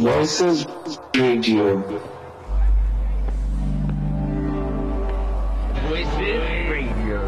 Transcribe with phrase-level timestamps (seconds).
[0.00, 0.66] Voices
[1.14, 1.84] Radio.
[5.88, 7.20] Voices Radio.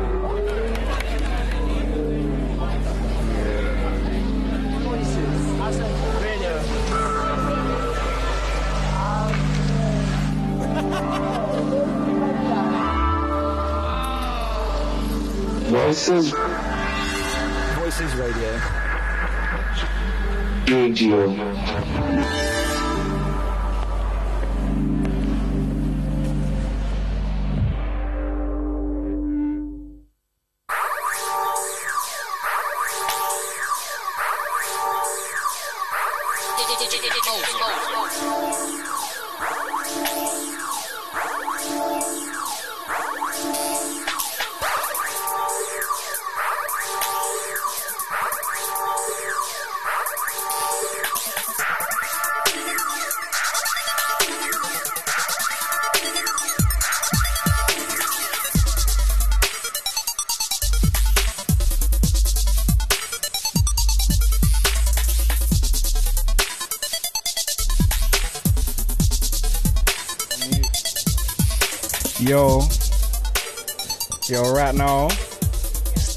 [15.69, 16.33] Voices
[17.77, 18.51] Voices Radio.
[20.67, 22.42] Radio.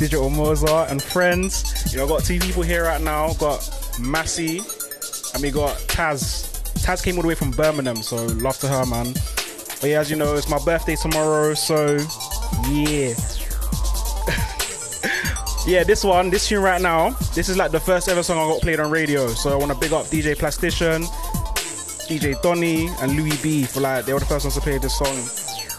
[0.05, 1.91] Digital Mozart and friends.
[1.91, 3.33] You know, I've got two people here right now.
[3.39, 3.67] Got
[3.99, 4.59] Massie
[5.33, 6.61] and we got Taz.
[6.83, 9.13] Taz came all the way from Birmingham, so love to her, man.
[9.81, 11.97] But yeah, as you know, it's my birthday tomorrow, so
[12.69, 13.15] yeah.
[15.65, 18.47] yeah, this one, this tune right now, this is like the first ever song I
[18.53, 19.25] got played on radio.
[19.29, 21.05] So I want to big up DJ Plastician,
[22.07, 24.99] DJ Donny, and Louis B for like, they were the first ones to play this
[24.99, 25.17] song.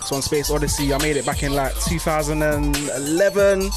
[0.06, 0.94] So on Space Odyssey.
[0.94, 3.70] I made it back in like 2011.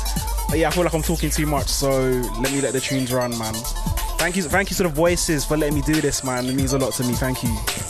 [0.54, 3.38] Yeah, I feel like I'm talking too much, so let me let the tunes run,
[3.38, 3.54] man.
[4.18, 6.48] Thank you, thank you to the voices for letting me do this, man.
[6.48, 7.14] It means a lot to me.
[7.14, 7.89] Thank you.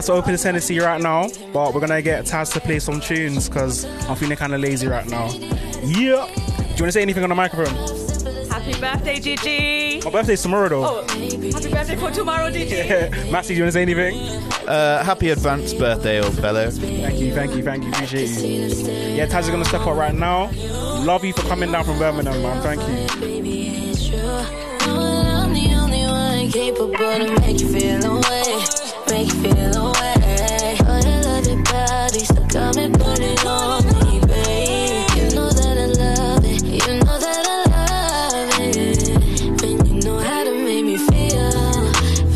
[0.00, 3.02] About to open this Hennessy right now, but we're gonna get Taz to play some
[3.02, 5.26] tunes because I'm feeling kind of lazy right now.
[5.82, 5.84] Yeah.
[5.84, 7.74] Do you want to say anything on the microphone?
[8.48, 10.02] Happy birthday, Digi.
[10.02, 10.86] My birthday's tomorrow though.
[10.86, 12.70] Oh, happy birthday for tomorrow, Digi.
[12.70, 13.30] Yeah.
[13.30, 14.16] Massie, do you want to say anything?
[14.66, 16.70] Uh, happy advanced birthday, old fellow.
[16.70, 17.90] Thank you, thank you, thank you.
[17.90, 19.16] Appreciate you.
[19.16, 20.50] Yeah, Taz is gonna step up right now.
[21.04, 22.62] Love you for coming down from Birmingham, man.
[22.62, 23.20] Thank you.
[23.20, 24.16] Baby, it's true.
[24.16, 28.64] Know that I'm the only one capable to make you feel away,
[29.20, 29.92] make feel
[31.06, 31.62] I love your
[32.98, 35.10] put it on me, babe.
[35.16, 39.08] You know that I love it, you know that I love it.
[39.88, 41.50] You know how to make me feel,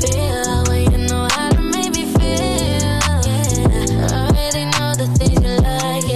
[0.01, 0.65] feel.
[0.69, 3.01] When you know how to make me feel.
[4.05, 6.09] I already know the things you like.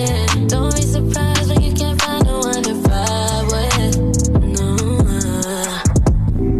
[0.49, 2.41] Don't be surprised when you can't find no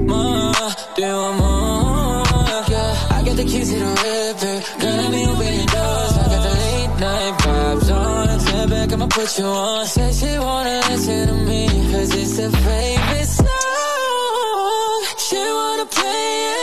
[0.09, 0.11] uh.
[0.15, 0.73] more.
[0.97, 1.48] Do
[3.39, 4.55] the keys to the river.
[4.81, 6.15] Gonna be opening doors.
[6.19, 8.41] I got the late night vibes on.
[8.41, 9.87] Sit back, I'ma put you on.
[9.87, 15.05] Said she wanna listen to me, cause it's her favorite song.
[15.27, 16.58] She wanna play it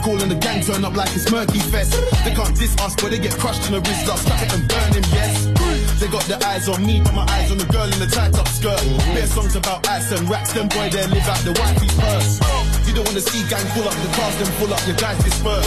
[0.00, 1.92] phone call and the gang turn up like it's Murky Fest.
[2.24, 4.92] They can't diss us, but they get crushed in the wrist, slap it and burn
[4.92, 6.00] him, yes.
[6.00, 8.32] They got their eyes on me, but my eyes on the girl in the tight
[8.32, 8.80] top skirt.
[9.14, 12.40] Bare songs about ice and racks, them boy they live out the wifey's purse.
[12.88, 15.66] You don't wanna see gang pull up the cars, then pull up your guys disperse.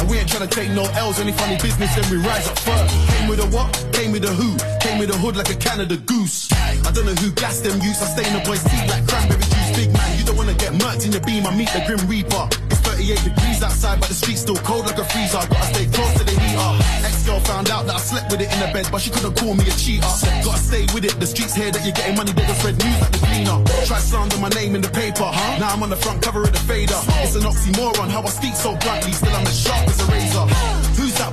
[0.00, 2.94] And we ain't tryna take no L's, any funny business, then we rise up first.
[3.12, 3.68] Came with a what?
[3.92, 4.56] Came with a who?
[4.80, 6.48] Came with a hood like a Canada goose.
[6.52, 9.42] I don't know who gas them use, I stay in the boys' teeth like cranberry
[9.42, 9.70] juice.
[9.74, 12.61] Big man, you don't wanna get murked in your beam, I meet the Grim Reaper.
[13.02, 15.38] It's 38 degrees outside, but the street's still cold like a freezer.
[15.38, 16.70] Gotta stay close to the heater.
[17.02, 19.54] Ex-girl found out that I slept with it in the bed, but she couldn't call
[19.54, 20.06] me a cheater.
[20.46, 21.18] Gotta stay with it.
[21.18, 23.58] The streets hear that you're getting money, they just spread news like the cleaner.
[23.86, 25.58] Try slander my name in the paper, huh?
[25.58, 26.98] Now I'm on the front cover of the fader.
[27.26, 30.81] It's an oxymoron, how I speak so bluntly, still I'm as sharp as a razor.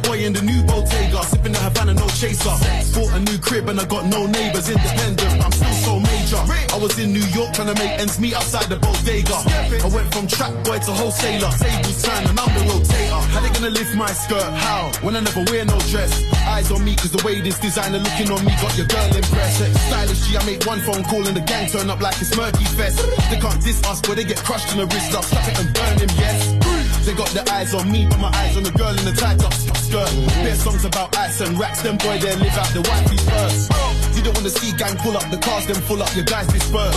[0.09, 1.21] Boy in the new Bottega?
[1.21, 2.49] Sipping the Havana, no chaser.
[2.97, 5.37] Bought a new crib and I got no neighbors, independent.
[5.37, 6.41] I'm still so major.
[6.73, 9.37] I was in New York trying to make ends meet outside the bodega.
[9.37, 11.53] I went from trap boy to wholesaler.
[11.61, 13.21] Tables turn and I'm the rotator.
[13.29, 14.49] How they gonna lift my skirt?
[14.65, 14.89] How?
[15.05, 16.09] When I never wear no dress.
[16.57, 19.61] Eyes on me cause the way this designer looking on me got your girl impressed.
[19.93, 22.65] Stylish G, I make one phone call and the gang turn up like it's Murky
[22.65, 22.97] Fest.
[23.29, 25.23] They can't diss us, but they get crushed in the wrist up.
[25.29, 26.58] Slap it and burn him, yes.
[27.09, 29.43] They got their eyes on me, but my eyes on the girl in the tight
[29.43, 30.13] up skirt.
[30.45, 34.15] Bare songs about ice and racks, them boy there live out the wifey's first.
[34.15, 36.93] You don't wanna see gang pull up the cars, then pull up your guys disperse.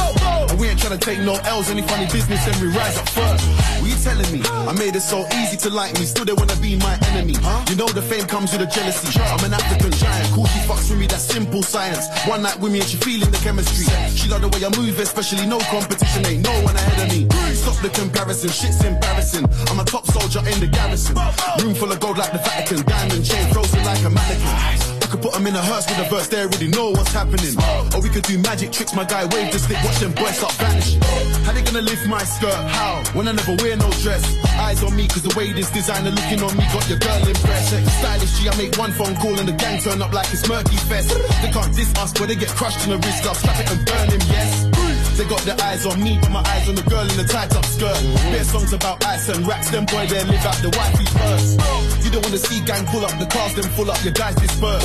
[0.53, 3.41] And we ain't tryna take no L's, any funny business, then we rise up first.
[3.81, 4.45] What you telling me?
[4.45, 7.33] I made it so easy to like me, still they wanna be my enemy.
[7.41, 7.65] Huh?
[7.71, 9.19] You know the fame comes with a jealousy.
[9.19, 12.05] I'm an African giant, cool she fucks with me, that's simple science.
[12.29, 13.89] One night with me and she feeling the chemistry.
[14.15, 17.25] She love the way I move, especially no competition, ain't no one ahead of me.
[17.55, 19.49] Stop the comparison, shit's embarrassing.
[19.73, 21.17] I'm a top soldier in the garrison.
[21.65, 24.92] Room full of gold like the Vatican, diamond chain frozen like a mannequin.
[25.13, 27.53] Could put I'm in a hearse with a verse, they already know what's happening.
[27.93, 30.55] Or we could do magic tricks, my guy wave the stick, watch them boys start
[30.57, 30.97] vanish.
[31.45, 32.57] How they gonna lift my skirt?
[32.73, 33.05] How?
[33.13, 34.25] When I never wear no dress.
[34.57, 37.77] Eyes on me, cause the way this designer looking on me got your girl impressed.
[38.01, 40.77] Stylish G, I make one phone call and the gang turn up like it's Murky
[40.89, 41.13] Fest.
[41.43, 43.85] They can't diss us, but they get crushed in the wrist, I'll slap it and
[43.85, 44.72] burn him, yes.
[45.17, 47.55] They got their eyes on me, but my eyes on the girl in the tight
[47.55, 48.01] up skirt.
[48.33, 51.61] Their songs about ice and racks, them boy they live out the wifey first.
[52.05, 54.85] You don't wanna see gang pull up the cars, then full up your guys disperse.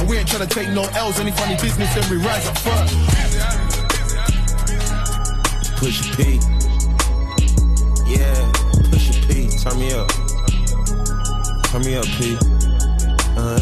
[0.00, 2.58] And we ain't trying to take no L's, any funny business, then we rise up
[2.58, 2.94] first.
[5.76, 6.40] Push a P.
[8.08, 8.52] Yeah,
[8.90, 9.48] push a P.
[9.60, 10.08] Turn me up.
[11.68, 12.38] Turn me up, P.
[13.36, 13.60] Uh,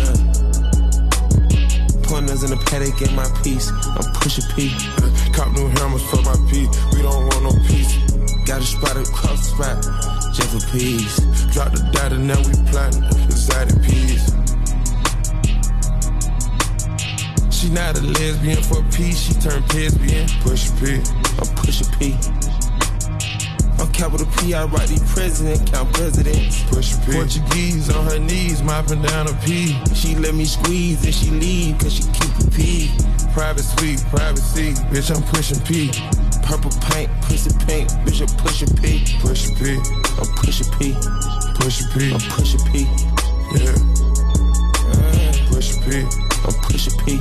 [1.51, 1.75] yeah.
[2.05, 3.71] Pointers in the paddock, get my piece.
[3.71, 4.71] I'm push a P.
[5.35, 6.69] Cop new hammers for my P.
[6.95, 7.99] We don't want no peace.
[8.47, 11.19] Got a spot across the spot, just for peace.
[11.53, 13.03] Drop the data, now we plotting.
[13.27, 14.31] Exotic peas.
[17.51, 19.19] She not a lesbian for peace.
[19.19, 20.29] She turned lesbian.
[20.43, 21.03] Push a P.
[21.43, 22.15] I'm push a P.
[23.81, 26.63] I'm capital P, I write the president, count presidents.
[26.71, 27.13] Push a P.
[27.13, 29.75] Portuguese on her knees, mopping down a P.
[29.95, 33.14] She let me squeeze and she leave, cause she keep a P.
[33.35, 34.75] Private suite, privacy.
[34.95, 35.91] Bitch, I'm pushing P.
[36.47, 39.03] Purple paint, pussy paint, bitch, I'm pushing P.
[39.19, 39.75] Push P.
[39.75, 40.95] I'm pushing P.
[41.59, 42.15] Push P.
[42.15, 42.87] I'm pushing P.
[43.59, 43.75] Yeah.
[45.51, 46.07] Push P.
[46.47, 47.19] I'm pushing P.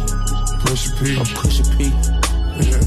[0.61, 1.17] Push P.
[1.17, 1.89] I'm pushing P.
[2.61, 2.77] Yeah.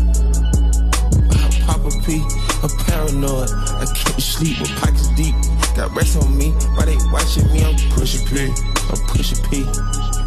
[1.34, 2.22] I pop a P.
[2.62, 3.50] I'm paranoid.
[3.50, 5.34] I can't sleep with pockets deep.
[5.74, 7.64] Got rest on me, why they watching me?
[7.64, 8.46] I'm Push a P.
[8.46, 9.66] I'm pushing P.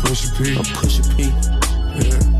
[0.03, 0.57] Push P.
[0.57, 1.31] I'm pushing P.
[1.95, 2.38] Yeah.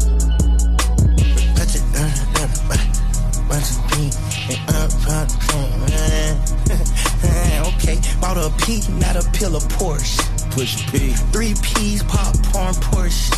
[8.40, 10.20] A P, not a pill of Porsche.
[10.52, 11.14] Push P.
[11.32, 13.30] Three P's, popcorn, Porsche.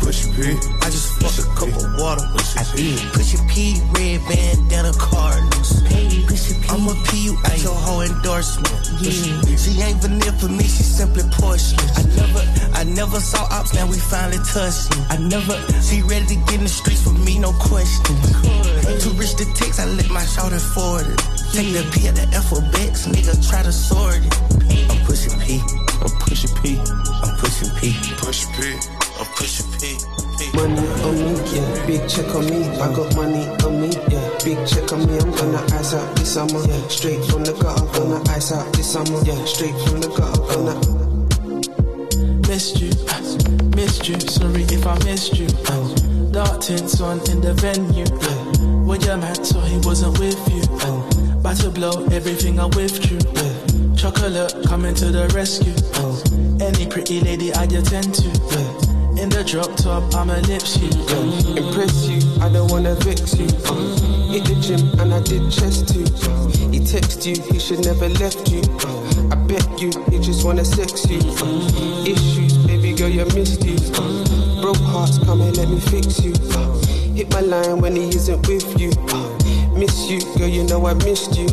[0.00, 0.56] Push P.
[0.80, 2.24] I just fucked a cup of water.
[2.56, 2.98] I did.
[3.12, 5.82] Push a P, red bandana, Cardinals.
[6.28, 6.68] Push a P.
[6.70, 8.72] I'ma P you at your whole endorsement.
[9.00, 9.56] Yeah.
[9.56, 11.88] She ain't vanilla for me, she simply porcelain.
[11.96, 12.42] I never,
[12.74, 14.92] I never saw ops, now we finally touched.
[15.10, 18.16] I never, she ready to get in the streets for me, no question.
[19.00, 21.41] Too rich to text, I let my shoulder forward it.
[21.52, 24.24] Take the P at the alphabets, nigga try to sort it.
[24.88, 25.60] I'm pushing P.
[26.00, 26.80] I'm pushing P.
[26.80, 27.92] I'm pushing P.
[28.16, 28.72] Push a P.
[29.20, 30.00] I'm pushing P.
[30.56, 31.86] Money on me, yeah.
[31.86, 32.64] Big check on me.
[32.80, 34.32] I got money on me, yeah.
[34.42, 35.18] Big check on me.
[35.20, 36.88] I'm gonna ice out this summer, yeah.
[36.88, 39.44] Straight from the gutter, gonna ice out this summer, yeah.
[39.44, 40.74] Straight from the gutter, gonna.
[42.48, 42.90] Missed you,
[43.76, 44.18] missed you.
[44.20, 45.48] Sorry if I missed you.
[45.68, 48.08] Uh, dark tints on in the venue.
[48.08, 50.61] Uh, when your man so he wasn't with you.
[51.42, 53.18] About to blow everything I withdrew.
[53.34, 55.74] Uh, chocolate coming to the rescue.
[55.98, 56.14] Uh,
[56.62, 58.30] any pretty lady I attend to.
[58.54, 60.86] Uh, in the drop top, I'm a lips you.
[60.86, 61.66] Yeah.
[61.66, 63.50] Impress you, I don't wanna vex you.
[63.66, 63.74] Uh,
[64.30, 66.06] hit the gym and I did chest too.
[66.70, 68.62] He text you, he should never left you.
[69.32, 71.18] I bet you, he just wanna sex you.
[71.42, 73.74] Uh, issues, baby girl, you missed you.
[73.98, 76.34] Uh, broke hearts, come and let me fix you.
[77.18, 78.92] Hit my line when he isn't with you.
[79.82, 81.48] Miss you, girl, you know I missed you.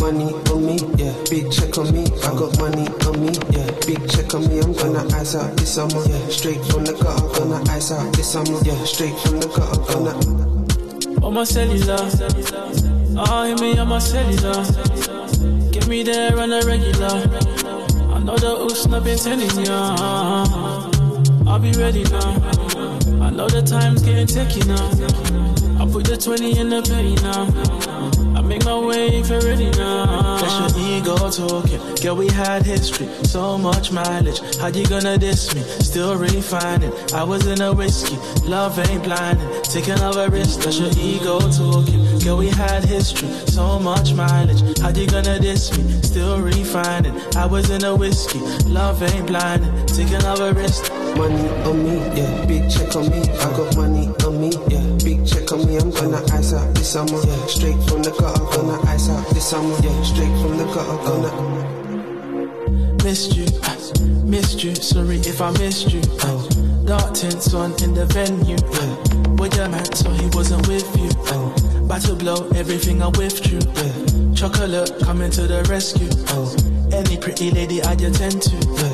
[0.00, 1.12] Money on me, yeah.
[1.28, 3.70] Big check on me, I got money on me, yeah.
[3.84, 6.28] Big check on me, I'm gonna ice out this summer, yeah.
[6.28, 8.82] Straight from the gutter, gonna ice out this summer, yeah.
[8.84, 11.26] Straight from the gutter, gonna.
[11.26, 12.08] On my cellular,
[13.18, 14.64] oh, hit me on my cellular.
[15.70, 17.20] Get me there on a regular.
[18.14, 19.96] I know the Usna been telling ya.
[21.46, 23.26] I'll be ready now.
[23.26, 25.43] I know the time's getting techie now.
[25.94, 27.46] Put the 20 in the penny now.
[28.36, 30.38] I make my way you're ready now.
[30.38, 31.80] That's your ego talking.
[32.02, 34.40] Girl, we had history, so much mileage.
[34.58, 35.60] How you gonna diss me?
[35.62, 36.92] Still refining.
[37.14, 39.48] I was in a whiskey, love ain't blinding.
[39.62, 42.18] Take another risk, that's your ego talking.
[42.18, 44.76] Girl, we had history, so much mileage.
[44.80, 46.02] How you gonna diss me?
[46.02, 47.14] Still refining.
[47.36, 49.86] I was in a whiskey, love ain't blinding.
[49.86, 50.90] Take another risk.
[51.16, 52.46] Money on me, yeah.
[52.46, 54.84] Big check on me, I got money on me, yeah.
[55.04, 57.46] Big check on me, I'm gonna ice out this summer, yeah.
[57.46, 60.02] Straight from the gutter, gonna ice out this summer, yeah.
[60.02, 61.30] Straight from the gutter, gonna.
[63.04, 63.46] Missed you,
[64.24, 64.74] missed you.
[64.74, 66.02] Sorry if I missed you.
[66.84, 68.56] Dark tints on in the venue.
[68.56, 68.96] Uh,
[69.36, 71.10] with your man, so he wasn't with you.
[71.94, 73.60] To blow everything I withdrew.
[73.60, 76.10] Uh, chocolate coming to the rescue.
[76.28, 76.50] Uh,
[76.92, 78.56] any pretty lady I attend to.
[78.58, 78.93] Uh,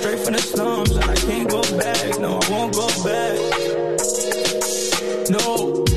[0.00, 2.18] straight from the slums, and I can't go back.
[2.18, 3.38] No, I won't go back.
[5.28, 5.89] No.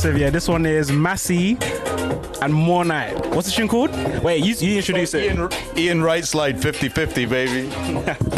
[0.00, 0.18] Exclusive.
[0.18, 1.58] Yeah, this one is Massie
[2.40, 3.34] and MoreNight.
[3.34, 3.90] What's the tune called?
[4.22, 5.24] Wait, you, you introduce it.
[5.24, 7.70] Ian, Ian Right Slide 50 50, baby.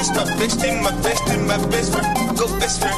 [0.00, 2.96] that's my bestie, my best, bestie, my best friend, go best friend.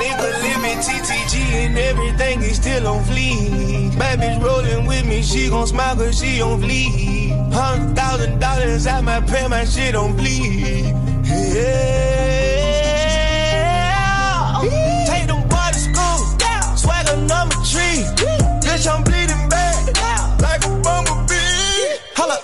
[0.00, 1.34] Nigga living TTG
[1.66, 3.98] and everything is still on fleek.
[3.98, 7.52] Bad bitch rolling with me, she gon' smile cause she on fleek.
[7.52, 10.94] Hundred thousand dollars at my pay, my shit on bleed.
[11.24, 11.84] Yeah.
[15.06, 16.18] Take them boys to school,
[16.76, 18.04] swagger number three.
[18.64, 21.98] Bitch, I'm bleeding bad, like a bumblebee.
[22.16, 22.38] Holla,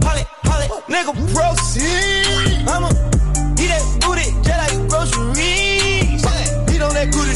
[0.00, 2.68] holly, holly, nigga, proceed.
[2.68, 3.13] I'm a
[3.74, 6.22] that booty, just like groceries.
[6.66, 7.34] Beat on that booty,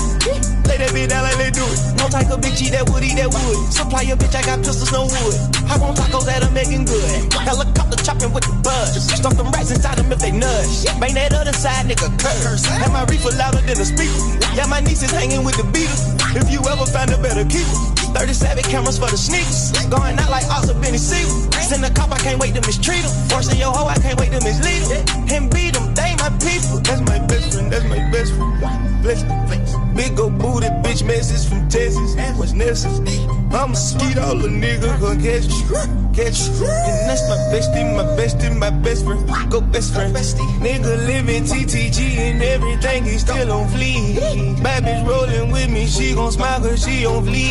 [0.71, 1.79] lay that bitch down like they do it.
[1.99, 3.59] No type of bitch that would eat that wood.
[3.73, 5.35] Supply your bitch, I got pistols, no wood.
[5.67, 7.33] Hop on tacos that are making good.
[7.35, 8.95] Helicopter chopping with the buzz.
[9.11, 10.87] Stuff them rats inside them if they nudge.
[11.01, 12.67] Bang that other side, nigga, curse.
[12.67, 14.19] Have my reefer louder than a speaker.
[14.55, 16.15] Yeah, my niece is hanging with the beaters.
[16.37, 17.98] If you ever find a better keeper.
[18.15, 19.73] 37 cameras for the sneakers.
[19.89, 21.51] Going out like Oscar Benny Siegel.
[21.69, 23.11] Send a cop, I can't wait to mistreat him.
[23.29, 25.27] Forcing your hoe, I can't wait to mislead him.
[25.27, 26.81] Him beat him, they my people.
[26.81, 29.03] That's my best friend, that's my best friend.
[29.03, 29.88] Flex, flex.
[29.99, 32.15] Big old booty bitch message from Texas.
[32.39, 33.19] What's necessary?
[33.51, 35.67] I'm a skeet all a nigga gonna catch you.
[36.15, 36.55] Catch you.
[36.71, 39.51] And that's my bestie, my bestie, my best friend.
[39.51, 40.15] Go best friend.
[40.15, 44.63] Nigga living TTG and everything, he still on fleek.
[44.63, 47.51] Bad bitch rolling with me, she gon' smile cause she on fleek.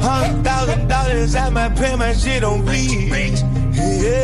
[0.00, 3.10] Hundred thousand dollars at my pay, my shit on bleed.
[3.74, 4.22] Yeah.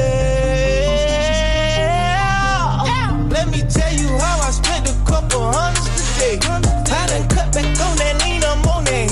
[3.29, 5.88] Let me tell you how I spent a couple hundreds
[6.18, 6.38] today.
[6.90, 9.11] I done cut back on that lean, I'm on that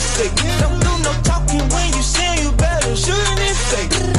[0.00, 0.28] say.
[0.60, 4.17] Don't do no talking when you sing, you better shouldn't it say.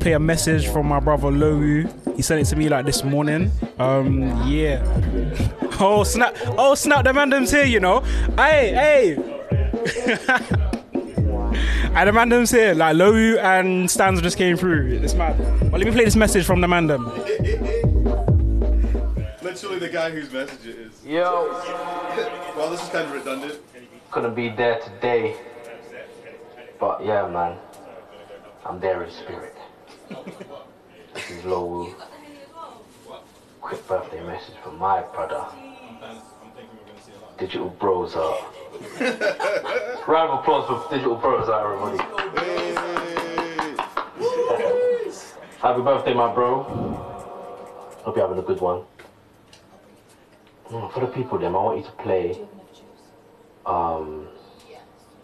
[0.00, 1.86] Play a message from my brother Lo-Wu.
[2.16, 3.50] He sent it to me like this morning.
[3.78, 4.82] Um, yeah.
[5.82, 6.36] Oh snap!
[6.58, 7.04] Oh snap!
[7.06, 8.00] The mandom's here, you know.
[8.36, 9.14] Hey, hey.
[11.94, 12.74] and the mandom's here.
[12.74, 15.00] Like Lo-Wu and Stanzah just came through.
[15.02, 15.38] It's mad.
[15.38, 17.06] Well, let me play this message from the mandem.
[19.42, 21.02] Literally the guy whose message it is.
[21.02, 21.48] Yo.
[22.58, 23.58] well, this is kind of redundant.
[24.10, 25.34] Couldn't be there today.
[26.78, 27.56] But yeah, man.
[28.66, 29.56] I'm there in spirit.
[30.10, 31.44] This is.
[33.60, 35.44] Quick birthday message from my brother.
[37.38, 38.40] Digital Mozart.
[40.08, 41.98] Round of applause for Digital Mozart, everybody.
[45.60, 46.62] Happy birthday, my bro.
[48.02, 48.82] Hope you're having a good one.
[50.70, 52.40] Mm, For the people, them, I want you to play.
[53.64, 54.26] Um.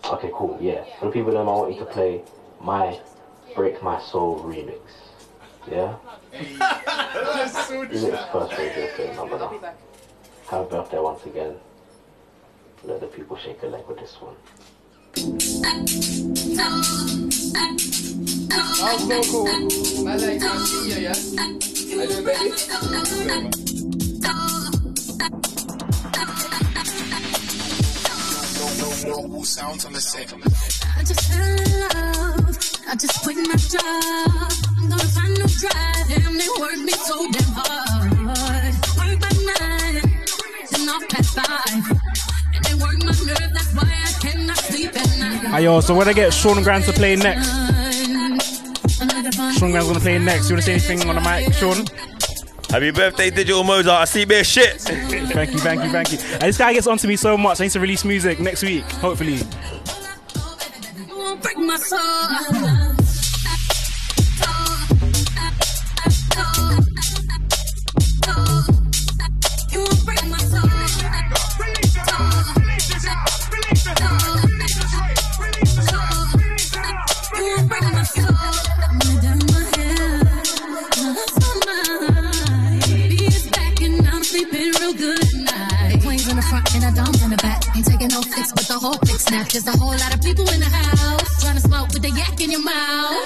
[0.04, 0.56] Okay, cool.
[0.60, 0.84] Yeah.
[1.00, 2.22] For the people, them, I want you to play
[2.60, 3.00] my
[3.56, 4.78] "Break My Soul" remix.
[5.70, 5.96] Yeah.
[6.30, 9.48] This Is it his first radio play, my brother?
[10.46, 11.56] Happy birthday once again.
[12.84, 14.36] Let the people shake a leg with this one.
[18.48, 20.04] That was so cool.
[20.04, 21.14] My legs are senior, yeah?
[21.40, 23.56] Are you ready?
[29.06, 30.34] Sounds on the set.
[30.34, 32.58] I just fell in love.
[32.88, 33.80] I just quit my job.
[34.76, 36.08] I'm gonna find no drive.
[36.08, 38.74] Damn, they work me so damn hard.
[38.98, 40.02] Work by nine,
[40.72, 41.84] then off past five.
[42.54, 43.52] And they work my nerve.
[43.54, 45.62] That's why I cannot sleep at night.
[45.62, 47.48] Ayo, so when I get Seangran to play next,
[49.58, 50.48] Seangran's gonna play next.
[50.50, 51.86] You wanna say anything on the mic, Sean?
[52.70, 54.02] Happy birthday, Digital Mozart.
[54.02, 54.80] I see bare shit.
[54.80, 56.18] Thank you, thank you, thank you.
[56.32, 57.60] And this guy gets onto me so much.
[57.60, 59.38] I need to release music next week, hopefully.
[87.36, 87.60] The back.
[87.76, 89.48] Ain't taking no flicks, but the whole flick snap.
[89.48, 92.40] There's a whole lot of people in the house trying to smoke with the yak
[92.40, 93.16] in your mouth.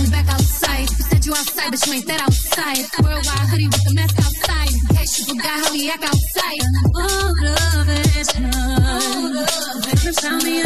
[0.00, 0.88] We back outside.
[0.90, 2.84] You said you outside, but you ain't that outside.
[3.02, 4.70] Worldwide hoodie with the mask outside.
[4.72, 6.60] In case you forgot how we act outside.
[6.94, 8.50] Motivation.
[8.50, 10.12] Motivation.
[10.22, 10.65] Found me a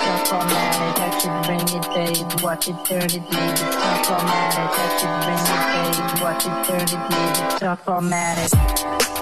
[0.00, 2.40] talk all mad, I should bring it, babe.
[2.42, 6.22] Watch it turn it, talk all mad, I should bring it, babe.
[6.22, 9.13] Watch it dirty, it, talk all mad.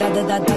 [0.00, 0.49] Da da da.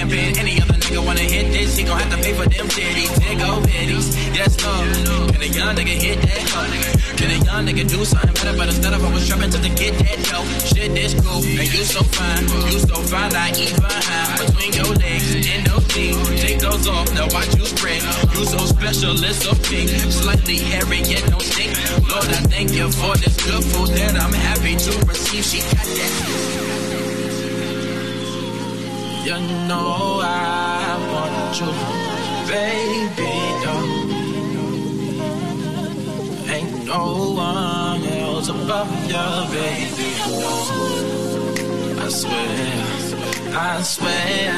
[0.00, 0.38] Goddamn pimpin'.
[0.38, 3.14] Any other nigga wanna hit this, he gon' have to pay for them titties.
[3.20, 5.32] There go bitties, yes love.
[5.32, 7.16] Can a young nigga hit that hoe?
[7.16, 8.56] Can a young nigga do something better?
[8.56, 10.44] But instead of I was trapping to the get that dough.
[10.66, 14.92] Shit, this cool, and you so fine, you so fine, I eat behind between your
[14.96, 16.40] legs and those jeans.
[16.40, 18.02] Take those off, now watch you spread.
[18.34, 21.72] You so special, it's so pink, slightly hairy yet no stink.
[22.08, 25.44] Lord, I thank you for this good food that I'm happy to receive.
[25.44, 26.59] She got that.
[29.22, 31.70] You know I want you,
[32.48, 33.32] baby.
[33.62, 33.88] Though.
[36.54, 37.04] Ain't no
[37.36, 40.10] one else above you, baby.
[42.00, 42.74] I swear,
[43.54, 44.52] I swear.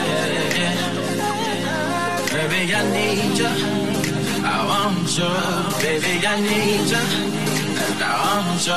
[2.33, 3.53] Baby, I need you.
[4.45, 5.31] I want you,
[5.83, 6.13] baby.
[6.25, 7.32] I need you.
[8.03, 8.75] I want you,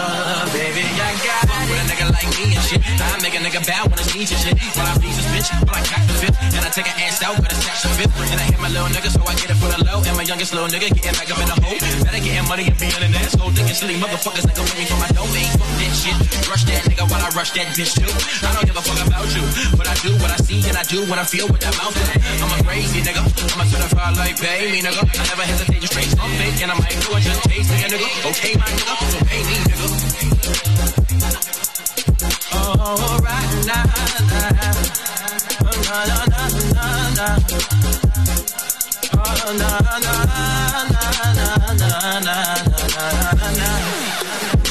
[0.53, 0.85] baby.
[0.85, 1.65] I got it.
[1.65, 2.81] With a nigga like me and shit.
[2.85, 4.55] I make a nigga bow when it's your shit.
[4.77, 6.37] When I please this bitch, when I cock the fifth.
[6.53, 8.13] And I take an ass out, but it's the fifth.
[8.31, 10.05] And I hit my little nigga, so I get it for the low.
[10.05, 11.77] And my youngest little nigga getting back up in the hole.
[12.05, 13.51] Better getting money and being an asshole.
[13.55, 15.49] Thinking silly motherfuckers nigga with me for my domain.
[15.57, 16.17] Fuck that shit.
[16.45, 18.11] Rush that nigga while I rush that bitch too.
[18.45, 19.43] I don't give a fuck about you.
[19.73, 21.95] But I do what I see and I do what I feel with that mouth.
[21.95, 23.25] I'm a crazy nigga.
[23.25, 25.01] I'm a certified like baby nigga.
[25.01, 26.51] I never hesitate to straight something.
[26.61, 28.07] And I might do it just taste me nigga.
[28.29, 29.14] Okay, my nigga.
[29.15, 29.87] So pay me nigga.
[32.51, 33.87] Oh, right now,
[34.27, 34.51] nah,
[35.65, 37.37] nah, nah, nah, nah.
[39.15, 43.75] Oh, nah, nah, nah, nah, nah, nah, nah, nah.
[44.55, 44.64] 100%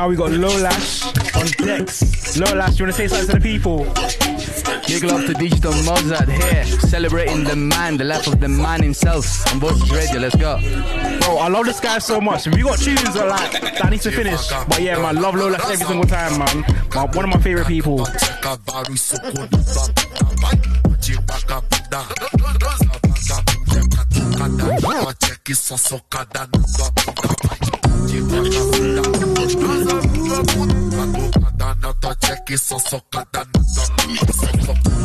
[0.00, 1.04] now we got Loelash
[1.36, 2.02] on decks.
[2.38, 3.84] Loelash, you wanna say something to the people?
[4.88, 9.26] Big love to Digital Mozart here, celebrating the man, the life of the man himself.
[9.52, 10.58] On Voices Radio, let's go.
[11.20, 12.46] Bro, I love this guy so much.
[12.46, 14.48] We got tunes that like that I need to finish.
[14.68, 16.64] But yeah, man, love Loelash every single time, man.
[16.94, 18.06] My, one of my favorite people.
[28.10, 28.42] Da
[30.96, 33.60] Batucada na tua check, só socada no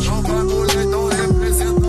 [0.03, 1.81] Não mulher, não representa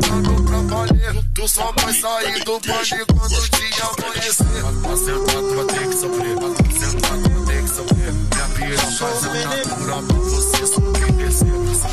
[0.00, 5.66] tá trabalho Tu só vai sair do baile quando o dia amanhecer Tá sentado, vai
[5.66, 6.48] ter que sofrer Tá
[6.80, 11.88] sentado, vai ter que sofrer Minha pira faz a natura pra você subir e Tá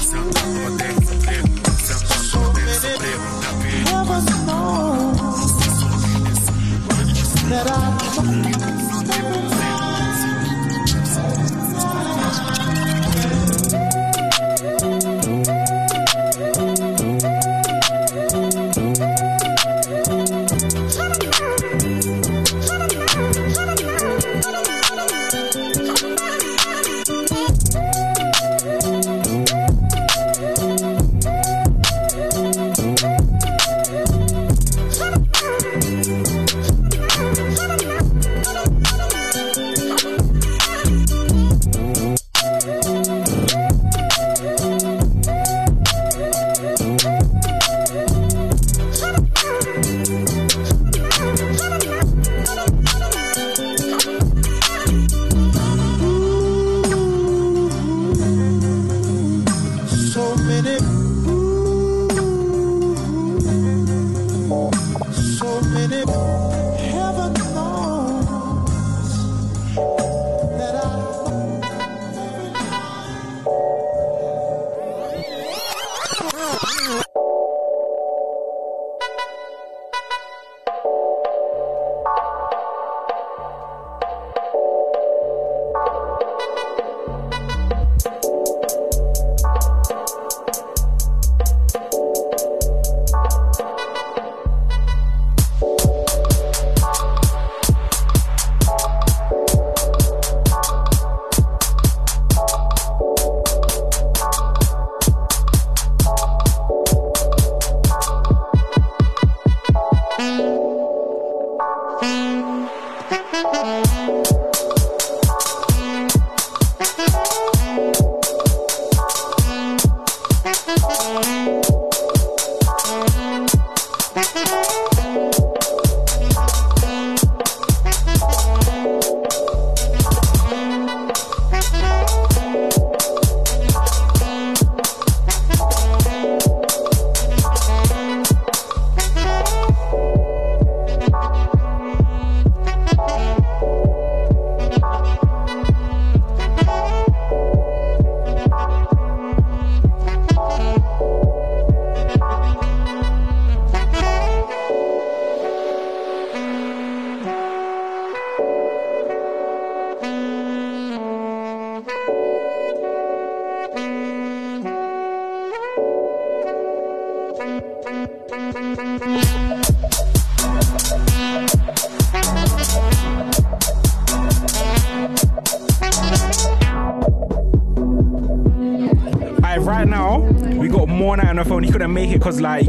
[0.46, 4.42] vai ter que sofrer Tá sentado, vai ter que sofrer Minha pira você
[7.54, 8.01] e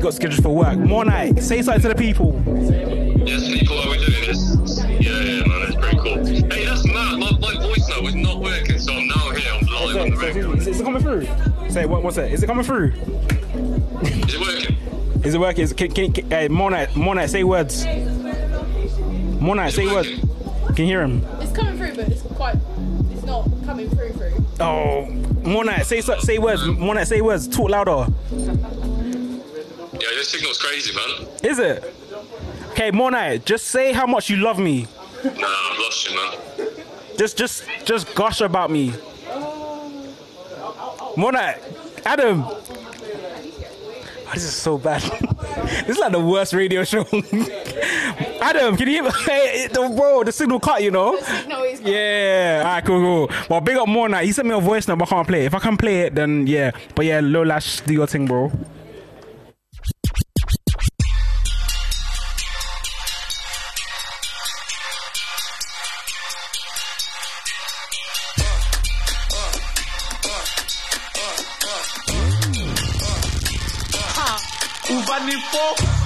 [0.03, 0.77] got scheduled for work.
[0.79, 2.35] MoreNight, say something to the people.
[3.25, 4.85] Yes, people, are we doing this?
[4.85, 6.25] Yeah, yeah, man, that's pretty cool.
[6.27, 7.19] Hey, that's mad.
[7.19, 9.53] My, my voice note was not working, so I'm now here.
[9.53, 10.53] I'm live on the radio.
[10.53, 11.27] Is, is it coming through?
[11.71, 12.03] Say what?
[12.03, 12.33] What's that?
[12.33, 12.93] Is it coming through?
[14.03, 14.77] Is it working?
[15.25, 15.63] Is it working?
[15.63, 17.87] Is, can, can, can, hey, MoreNight, more night, say words.
[17.87, 20.09] MoreNight, say words.
[20.75, 21.25] Can you hear him?
[21.41, 22.57] It's coming through, but it's quite.
[23.13, 24.45] It's not coming through through.
[24.59, 25.07] Oh,
[25.43, 26.63] MoreNight, say say words.
[26.63, 27.47] MoreNight, say words.
[27.47, 28.13] Talk louder.
[30.23, 31.29] Yeah, your signal's crazy, man.
[31.43, 31.83] Is it?
[32.71, 33.45] Okay, MoreNight.
[33.45, 34.87] Just say how much you love me.
[35.25, 36.69] Nah, I've lost you, man.
[37.19, 38.91] Just, just, just gush about me.
[41.17, 41.59] MoreNight,
[42.07, 42.45] Adam.
[44.33, 45.03] this is so bad.
[45.87, 47.05] this is like the worst radio show.
[48.41, 50.23] Adam, can you hey, the bro?
[50.23, 51.19] The signal cut, you know.
[51.19, 53.37] signal is Yeah, alright, cool, cool.
[53.51, 54.21] Well, big up more now.
[54.21, 55.47] He sent me a voice note, but I can't play it.
[55.47, 56.71] If I can play it, then yeah.
[56.95, 58.53] But yeah, Loelash, do your thing, bro.
[75.43, 76.02] Uvanifo.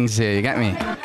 [0.00, 0.99] Things here, you get me?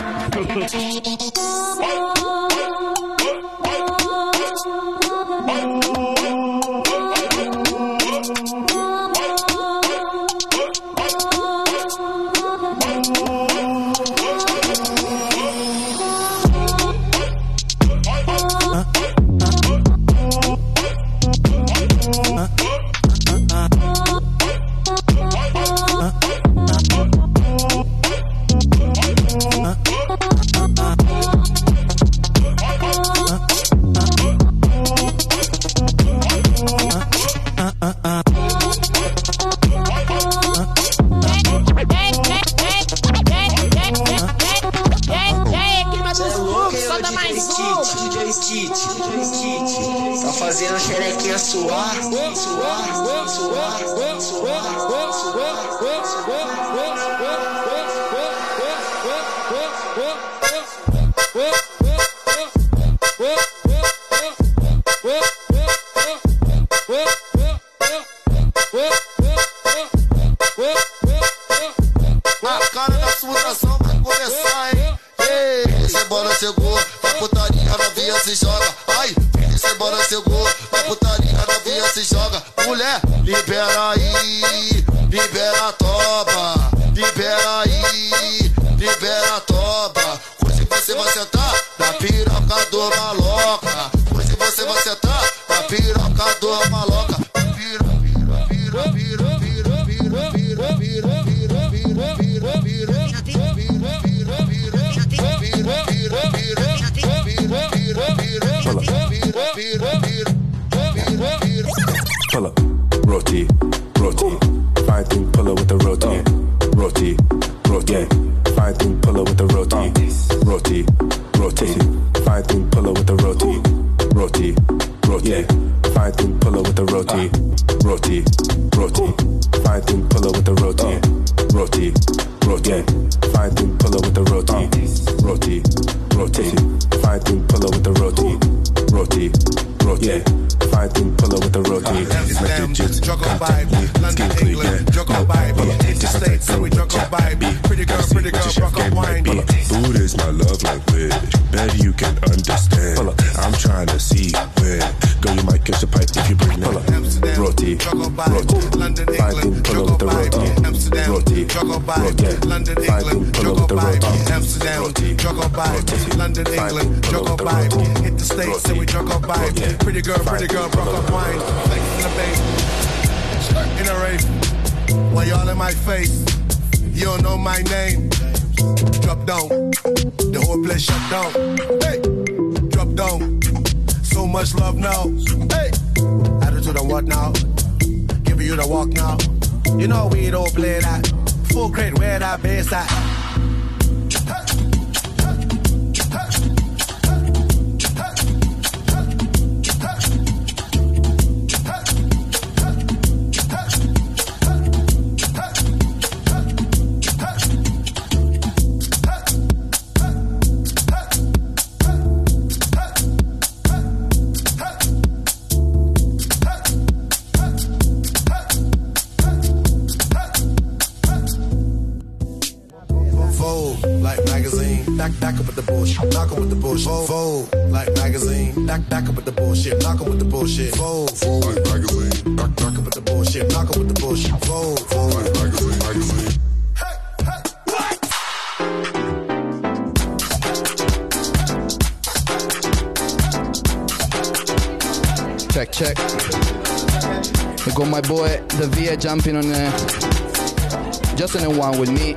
[248.57, 252.13] the VA jumping on a, just on a one with me.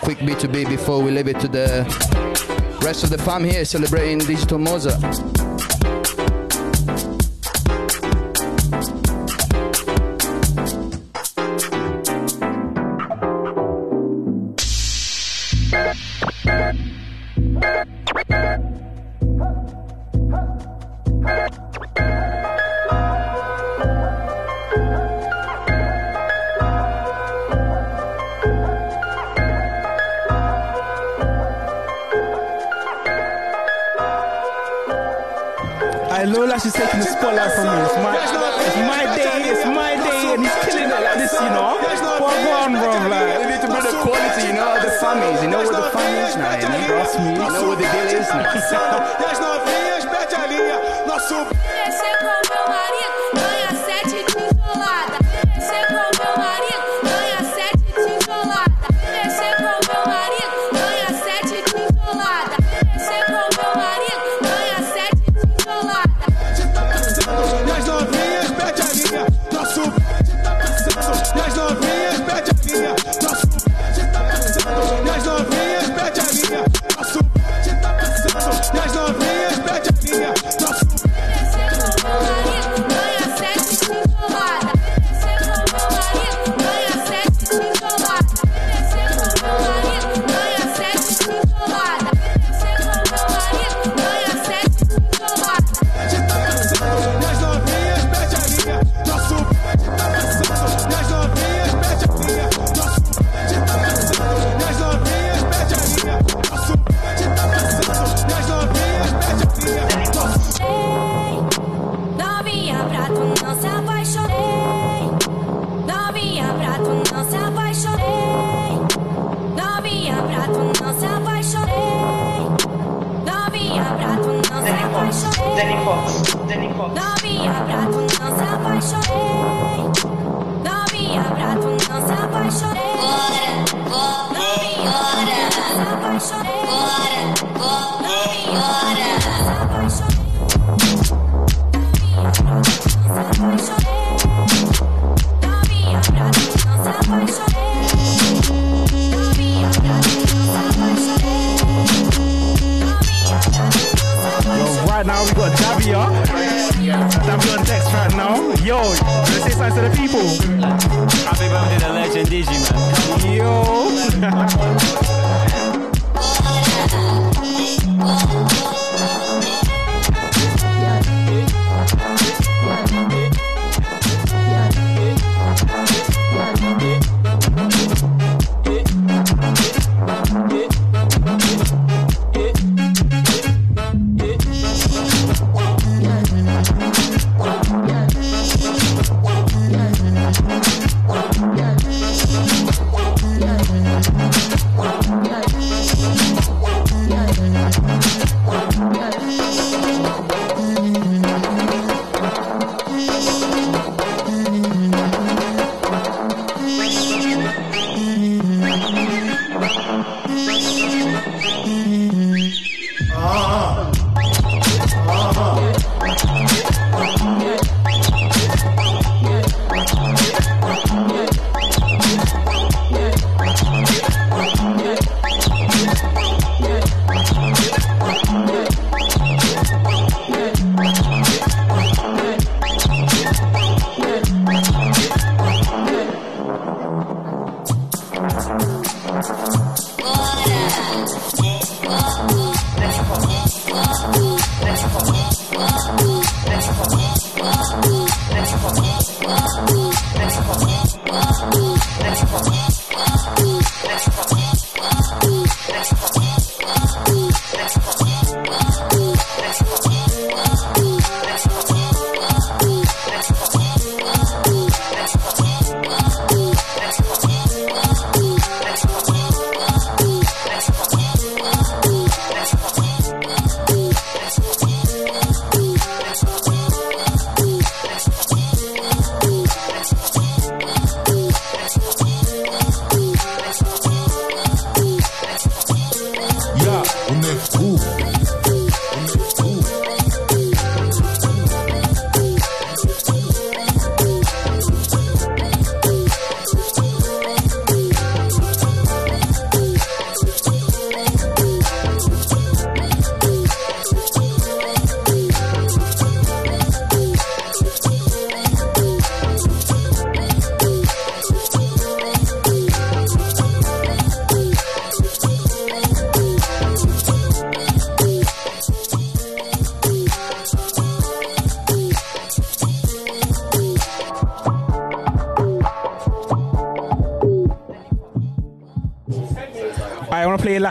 [0.00, 1.84] Quick B2B before we leave it to the
[2.82, 5.47] rest of the fam here celebrating Digital Mozart.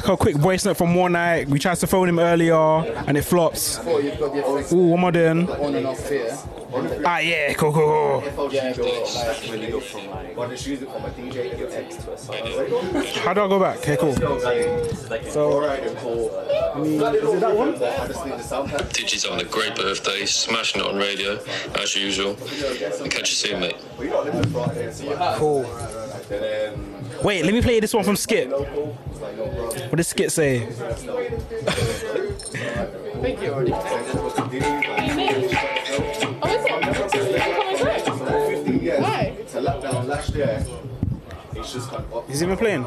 [0.09, 1.47] a quick voice note from one night.
[1.47, 3.79] We tried to phone him earlier and it flops.
[4.71, 5.47] Ooh, one more then.
[7.05, 8.21] Ah, yeah, cool, cool, cool.
[13.23, 13.77] How do I go back?
[13.77, 14.13] Okay, cool.
[15.31, 17.73] So, I mean, is it that one?
[18.93, 21.39] Digis on a great birthday, smashing it on radio,
[21.79, 22.35] as usual.
[23.01, 23.77] And catch you soon, mate.
[25.38, 25.65] Cool.
[27.23, 28.49] Wait, let me play this one from Skit.
[29.89, 30.65] What does Skit say?
[33.22, 33.51] Thank you.
[33.51, 33.64] Oh,
[39.01, 39.34] Why?
[42.27, 42.84] he even playing.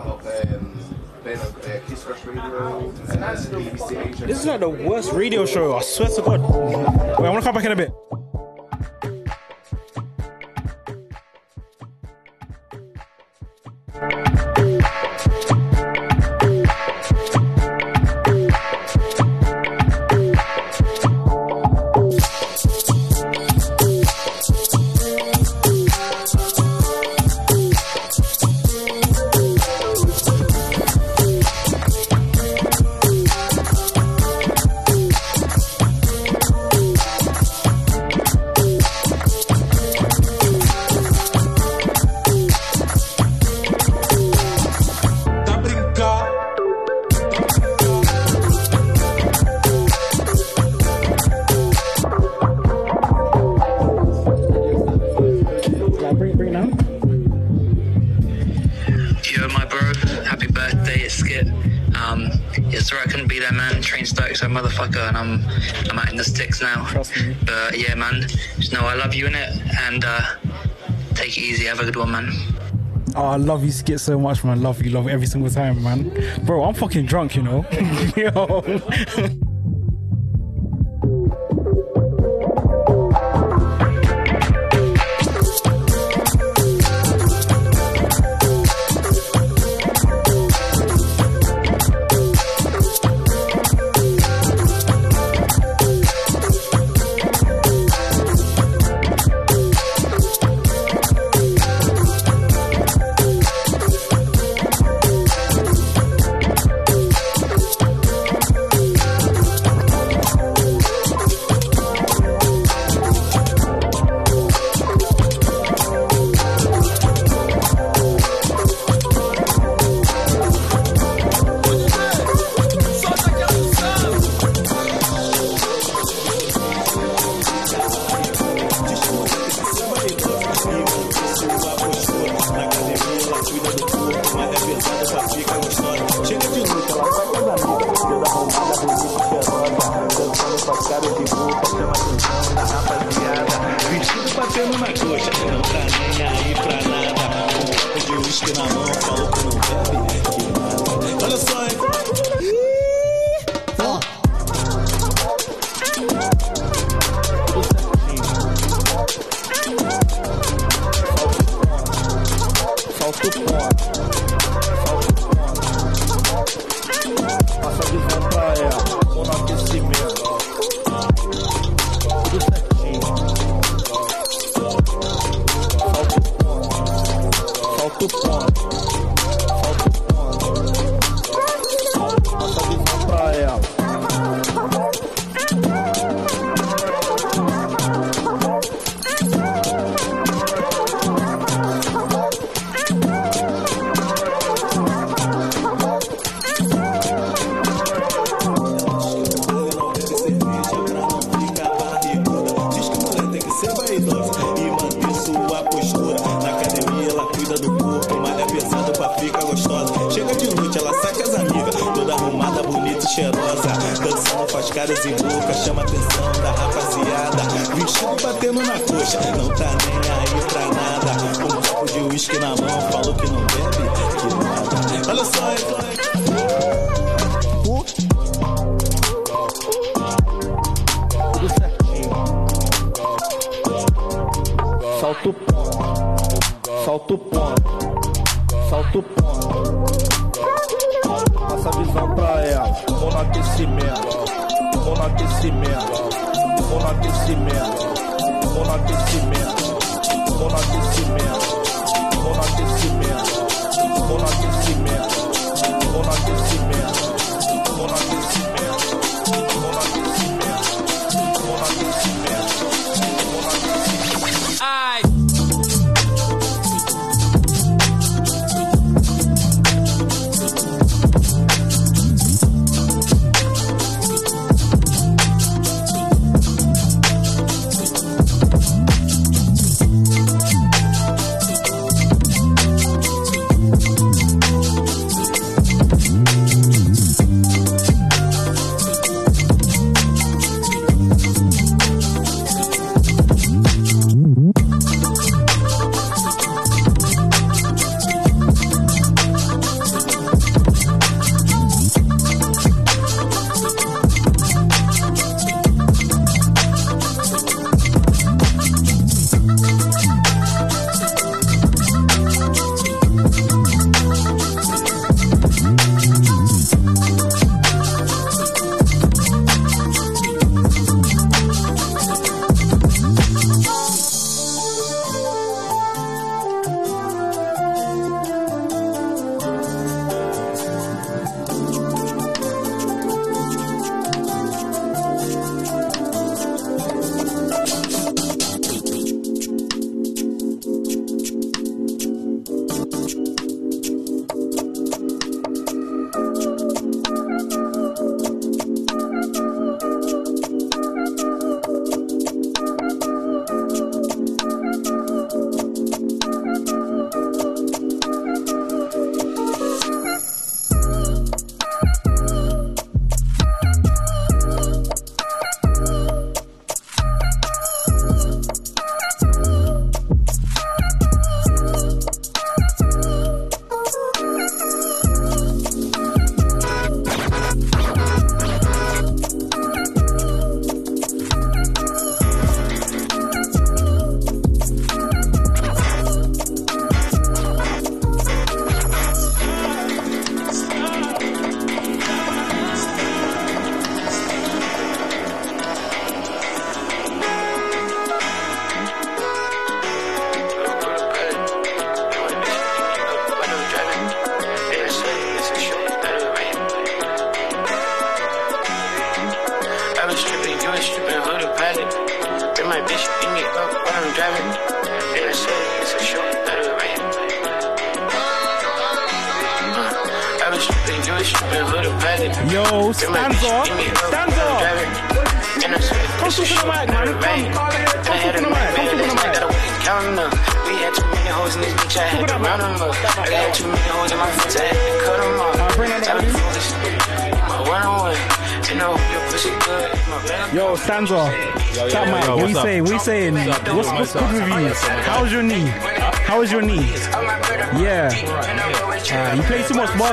[4.27, 6.40] This is like the worst radio show, I swear to God.
[6.40, 7.93] Wait, I want to come back in a bit.
[73.31, 74.61] I love you Skit so much, man.
[74.61, 76.11] Love you, love you every single time, man.
[76.43, 77.65] Bro, I'm fucking drunk, you know.
[78.16, 79.40] Yo.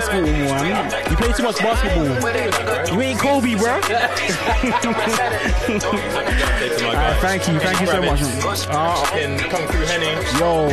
[0.08, 1.12] Much basketball.
[1.12, 2.06] You play too much basketball.
[2.94, 3.74] You ain't Kobe, bro.
[6.88, 8.22] Alright, thank you, thank you so much.
[8.70, 9.06] Uh,
[9.50, 10.08] come through Henny.
[10.40, 10.70] Yo,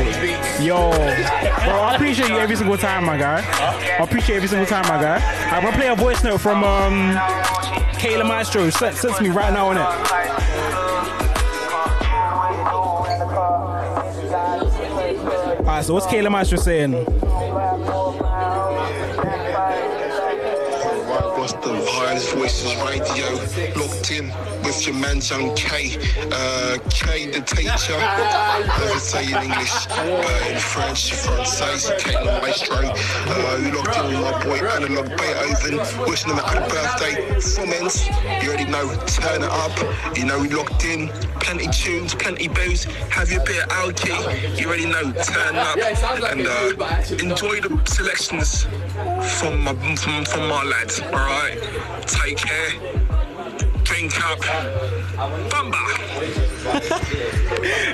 [0.64, 3.42] yo, bro, I appreciate you every single time, my guy.
[3.98, 5.20] I appreciate every single time, my guy.
[5.50, 7.18] I'm gonna play a voice note from um,
[7.94, 8.70] K Le Maestro.
[8.70, 10.34] Send to me right now on it.
[15.60, 16.92] Alright, so what's K Le Maestro saying?
[22.14, 23.26] The Vibes Voices Radio
[23.74, 24.28] locked in
[24.62, 25.98] with your man Young K,
[26.30, 32.76] uh, K the teacher, never say in English, uh, in French, Francais, K Le Maestro,
[32.76, 35.78] uh, locked in with my boy Analog Beethoven,
[36.08, 37.40] wishing him a happy birthday.
[37.40, 41.08] From ends, you already know, turn it up, you know we locked in,
[41.40, 44.14] plenty tunes, plenty booze, have your bit of alky,
[44.60, 45.76] you already know, turn up,
[46.30, 48.66] and uh, enjoy the selections
[49.38, 51.63] from my, from, from my lads, alright?
[52.06, 52.70] Take care,
[53.82, 54.38] drink up,
[55.50, 55.80] bumba.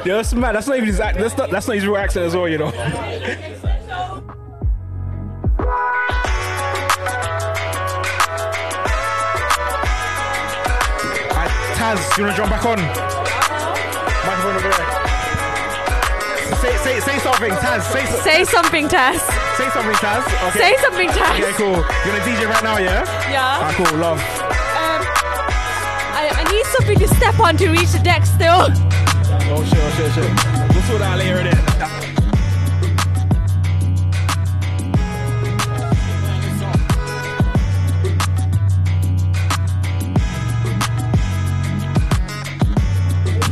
[0.06, 0.54] Yo, that's mad.
[0.54, 1.18] That's not even his act.
[1.18, 1.50] That's not.
[1.50, 2.48] That's not his real accent as well.
[2.48, 2.70] You know.
[11.76, 12.78] Taz, you wanna jump back on?
[14.26, 14.86] Microphone over there.
[16.60, 17.82] Say, say, say something, Taz.
[17.92, 19.39] Say, so- Say something, Tess.
[19.60, 20.24] Say something, Taz.
[20.48, 20.58] Okay.
[20.58, 21.38] Say something, Taz.
[21.38, 21.76] Okay, cool.
[21.76, 23.04] You're gonna DJ right now, yeah?
[23.30, 23.60] Yeah.
[23.60, 23.98] Ah, cool.
[23.98, 24.16] Love.
[24.16, 25.04] Um,
[26.16, 28.68] I, I need something to step on to reach the deck still.
[29.52, 31.58] Oh, shit, oh shit, oh, We'll sort that later then.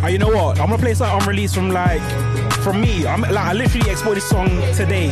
[0.02, 0.58] Ah, you know what?
[0.58, 2.00] I'm gonna play something unreleased from like
[2.62, 3.06] from me.
[3.06, 5.10] I'm like I literally exported this song today.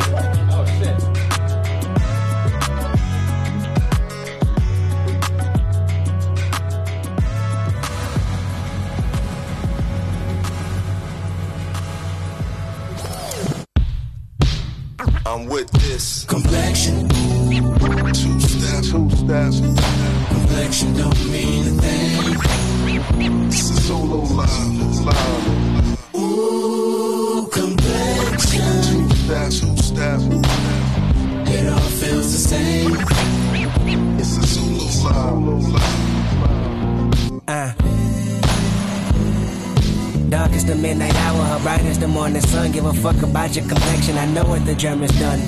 [44.83, 45.39] Know what the German's done.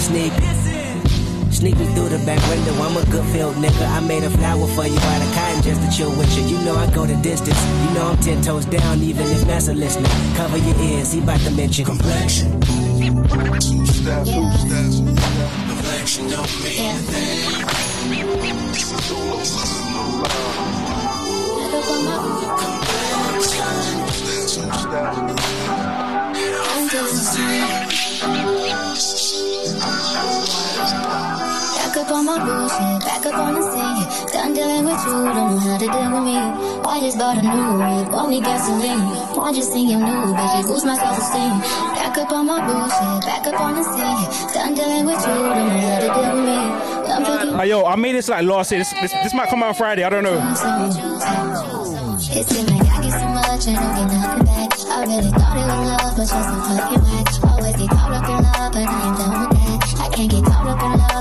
[0.00, 0.32] Sneak.
[1.52, 3.86] Sneak me through the back window, I'm a good field nigga.
[3.88, 6.44] I made a flower for you out of cotton just to chill with you.
[6.44, 7.58] You know I go the distance.
[7.84, 10.10] You know I'm ten toes down, even if Massa listening.
[10.34, 12.60] Cover your ears, he about to mention complexion.
[12.60, 14.30] Two steps.
[14.30, 14.98] Two steps.
[15.68, 17.64] Complexion don't mean a thing.
[24.26, 25.63] This
[32.04, 34.32] up on my bullshit, back up on the scene.
[34.32, 36.36] Done dealing with you, don't know how to deal with me.
[36.84, 39.54] I just bought a new whip, want me gasoline.
[39.54, 41.60] Just think I'm new, bitch, boost my self-esteem.
[41.94, 44.52] Back up on my bullshit, back up on the scene.
[44.52, 47.58] Done dealing with you, don't know how to deal with me.
[47.58, 48.80] Hey, yo, I made this like last year.
[48.80, 50.04] This, this, this might come out Friday.
[50.04, 50.36] I don't know.
[52.26, 54.70] It like I get so much and don't get nothing back.
[54.88, 57.28] I really thought it was love, but you're fucking whack.
[57.44, 60.00] Always get caught up in love, but I ain't done with that.
[60.00, 61.13] I can't get caught up in love.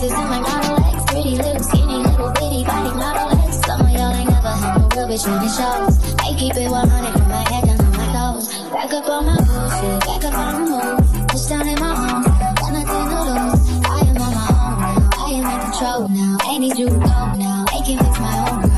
[0.00, 1.04] Flexing on my model X.
[1.12, 3.60] Pretty little skinny, little bitty body model X.
[3.66, 5.94] Some of y'all ain't never had no real bitch when it shows.
[6.20, 8.48] I keep it 100 from my head down to my toes.
[8.72, 11.28] Back up on my bullshit, back up on the move.
[11.28, 13.60] Push down in my home, got nothing to lose.
[13.84, 16.38] I am on my own now, I am in control now.
[16.48, 18.69] I need you to go now, I can fix my own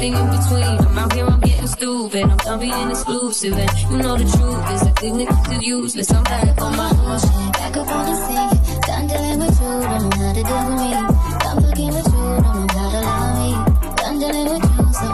[0.00, 0.78] everything in between.
[0.88, 2.22] I'm out here, I'm getting stupid.
[2.22, 6.12] I'm done being exclusive, and you know the truth is that these niggas is useless.
[6.12, 7.52] I'm back on my bullshit.
[7.52, 10.80] Back up on the scene, done dealing with you, don't know how to deal with
[10.80, 10.90] me.
[11.40, 13.50] Done fucking with you, don't know how to love me.
[14.00, 15.08] Done dealing with you, so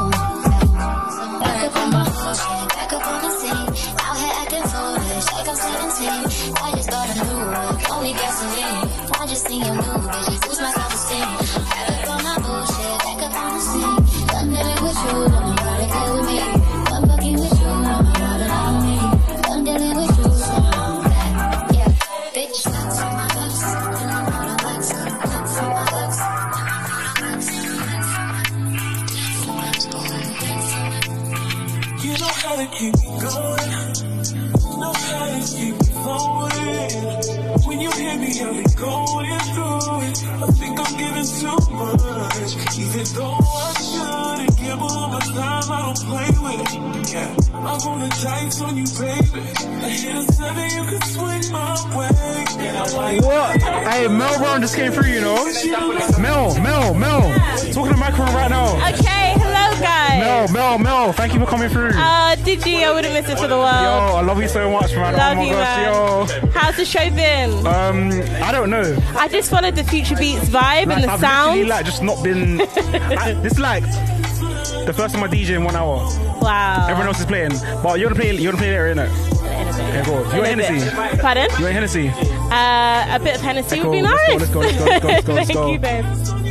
[1.43, 3.69] back up on my bullshit, back up on the scene.
[4.07, 6.55] Out here acting foolish, like I'm 17.
[6.63, 8.87] I just got a new whip, only gasoline.
[9.19, 9.79] I just think I'm
[53.87, 55.45] Hey, Melle Brown just came through, you know?
[56.19, 57.23] Mel, Mel, Mel.
[57.73, 58.75] Talking to microphone right now.
[58.93, 60.19] Okay, hello guys.
[60.21, 61.13] Mel, Mel, Mel.
[61.13, 61.91] Thank you for coming through.
[61.95, 62.79] Uh, did you?
[62.79, 63.71] I wouldn't miss it for the world.
[63.71, 64.17] Yo.
[64.17, 65.15] I love you so much, man.
[65.15, 65.77] Love oh my you, gosh,
[66.33, 66.43] man.
[66.43, 66.51] yo.
[66.51, 67.65] How's the show been?
[67.67, 68.11] Um,
[68.43, 68.99] I don't know.
[69.17, 71.69] I just followed the Future Beats vibe Like, and the I've sound.
[71.69, 72.61] like just not been.
[73.17, 73.85] I, this is like
[74.85, 75.99] the first time I DJ in one hour.
[76.41, 76.87] Wow.
[76.89, 77.53] Everyone else is playing,
[77.85, 78.35] but you're gonna play.
[78.37, 79.37] You're gonna play later, innit?
[79.77, 80.37] Okay, go.
[80.37, 80.59] You In.
[80.59, 80.91] Hennessy?
[81.21, 81.49] Pardon?
[81.59, 82.13] You want Hennessy?
[82.51, 84.41] Uh, a bit of Hennessy would be nice.
[85.47, 86.46] Thank you, babe.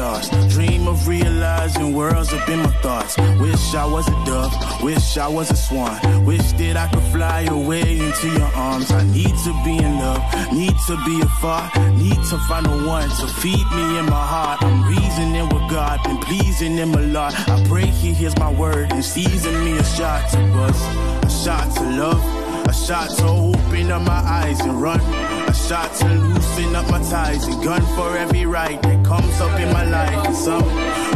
[0.00, 3.16] Lost, dream of realizing worlds up in my thoughts.
[3.38, 4.52] Wish I was a dove,
[4.82, 8.90] wish I was a swan, wish that I could fly away into your arms.
[8.90, 10.22] I need to be in love,
[10.52, 11.62] need to be afar,
[12.04, 14.62] need to find a one to feed me in my heart.
[14.62, 17.32] I'm reasoning with God, been pleasing Him a lot.
[17.48, 20.82] I pray He hears my word and season me a shot to bust,
[21.28, 22.22] a shot to love.
[22.66, 25.00] A shot to open up my eyes and run.
[25.48, 27.46] A shot to loosen up my ties.
[27.48, 30.26] A gun for every right that comes up in my life.
[30.26, 30.62] And some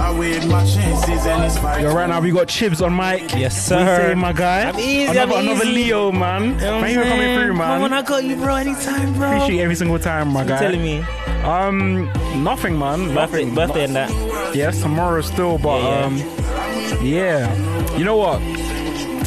[0.01, 1.83] I weighed my chances and it's fine.
[1.83, 3.33] Yo, right now we got Chibs on mic.
[3.35, 3.97] Yes, What you sir.
[4.07, 4.69] saying, my guy.
[4.69, 5.75] I'm easy, Another, I'm another easy.
[5.75, 6.43] Leo, man.
[6.43, 7.81] You know what I'm Thank you for coming through, man.
[7.81, 9.33] Come on, I got you, bro, anytime, bro.
[9.37, 10.59] Appreciate every single time, my You guy.
[10.59, 10.99] telling me?
[11.45, 12.11] Um,
[12.43, 13.15] nothing, man.
[13.15, 13.55] Birthday, Nothing.
[13.55, 14.55] birthday and that.
[14.57, 16.17] Yes, tomorrow still, but Yeah, um,
[17.05, 17.97] yeah.
[17.99, 18.41] You know what?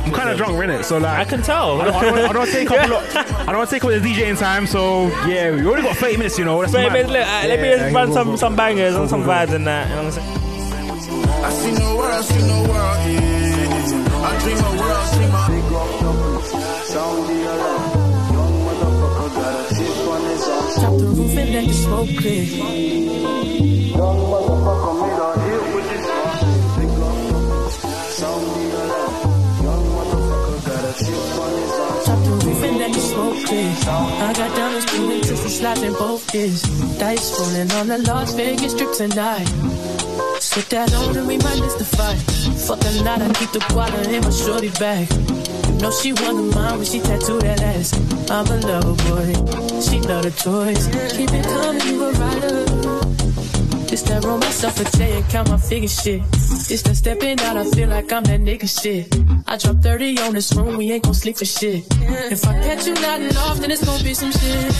[0.08, 0.84] I'm kind of drunk, innit?
[0.86, 1.82] So like, I can tell.
[1.82, 3.48] I don't, I don't, I don't take up a lot.
[3.50, 4.66] I don't take up the DJing time.
[4.68, 6.62] So yeah, we only got 30 minutes, you know.
[6.62, 6.94] That's Wait, mad.
[6.94, 8.36] wait, look, uh, let me Yeah, just yeah, run go, some, go.
[8.38, 9.90] some bangers and some vibes and that.
[9.90, 11.44] You know what I'm saying?
[11.44, 14.24] I see no world, see no world, yeah.
[14.24, 16.78] I dream a world, dream a
[20.78, 22.46] Drop the roof and let the smoke clear.
[23.96, 24.16] Drop
[33.20, 36.62] I got diamonds doing just a slap in both ears.
[37.00, 39.48] Dice rolling on the Las Vegas strip tonight.
[40.40, 42.20] Sit that on and we might miss the fight.
[42.68, 45.10] Fuck a lot, I keep the guala in my shorty bag.
[45.82, 47.94] Know she of mine when she tattooed that ass.
[48.30, 49.34] I'm a lover boy,
[49.82, 50.88] she love the toys.
[51.18, 52.67] Keep it coming, you a rider.
[54.00, 56.22] It's that roll myself a J and count my figure shit.
[56.70, 59.08] It's that stepping out, I feel like I'm that nigga shit.
[59.48, 61.84] I drop 30 on this room, we ain't gon' sleep for shit.
[62.32, 64.72] If I catch you nodding off, then it's gon' be some shit.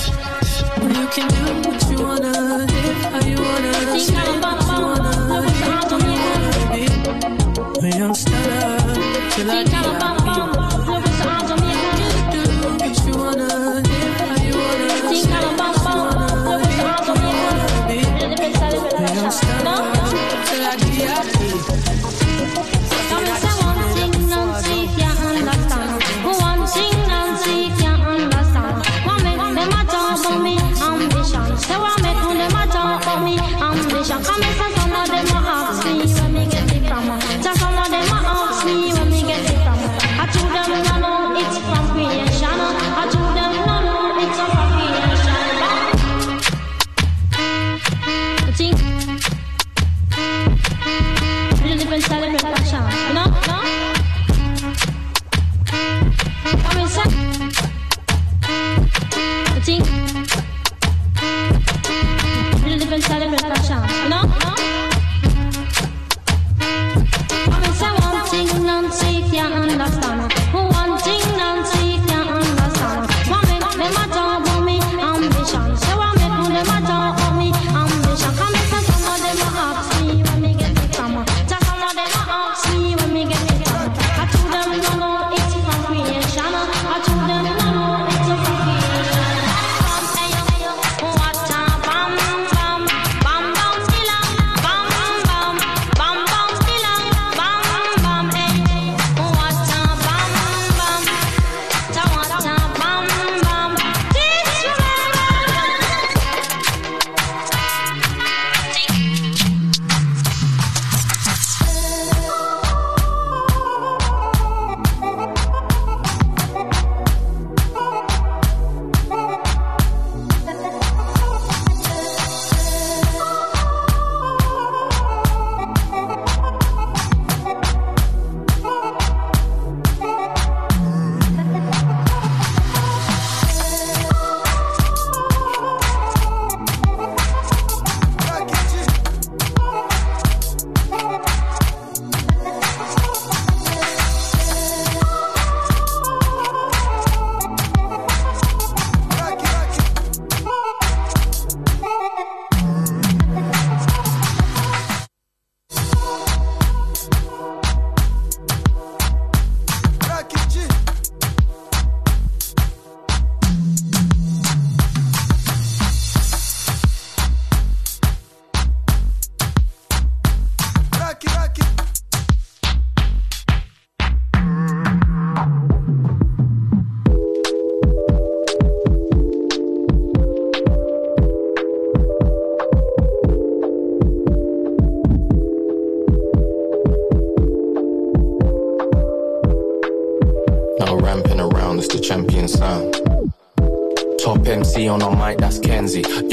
[0.78, 2.68] You can do what you wanna,
[3.10, 5.42] how you wanna, spend what you wanna,
[7.74, 7.82] be.
[7.82, 8.78] Me, I'm stellar,
[9.32, 10.67] till I die.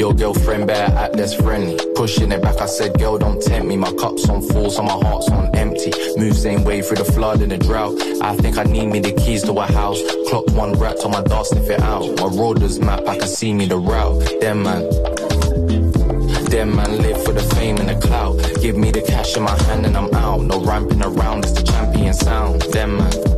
[0.05, 1.79] Your girlfriend better act less friendly.
[1.95, 3.75] Pushing it back, I said, girl, don't tempt me.
[3.75, 5.91] My cup's on full, so my heart's on empty.
[6.15, 7.99] Move same way through the flood and the drought.
[8.21, 9.99] I think I need me the keys to a house.
[10.29, 12.05] Clocked one rat on my door, sniff it out.
[12.17, 14.19] My roaders map, I can see me the route.
[14.41, 14.83] Them man.
[16.51, 18.37] Them man live for the fame and the clout.
[18.61, 20.41] Give me the cash in my hand and I'm out.
[20.41, 22.61] No ramping around, it's the champion sound.
[22.61, 23.34] Them man.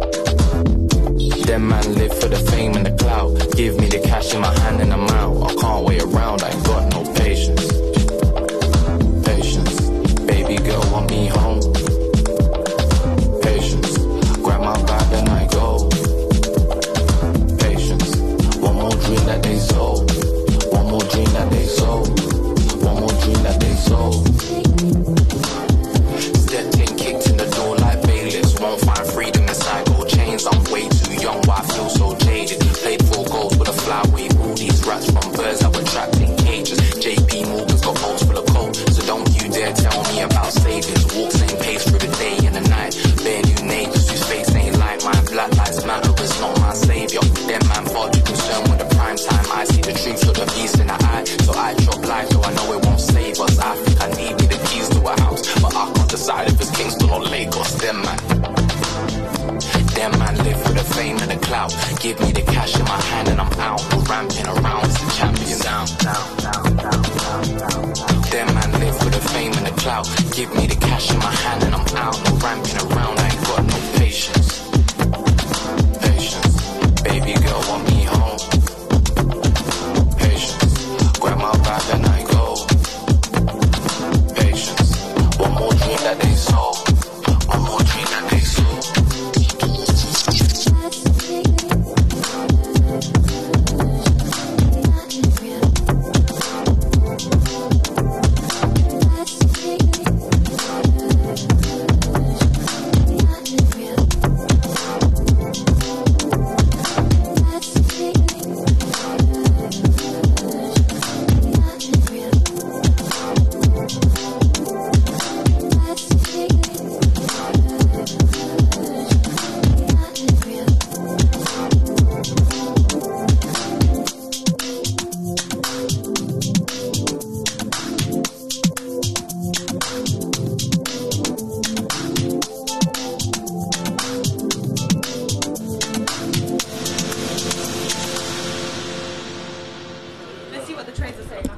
[1.48, 3.56] Them man live for the fame and the clout.
[3.56, 5.50] Give me the cash in my hand and I'm out.
[5.50, 7.62] I can't wait around, I ain't got no patience.
[7.62, 7.77] Patience.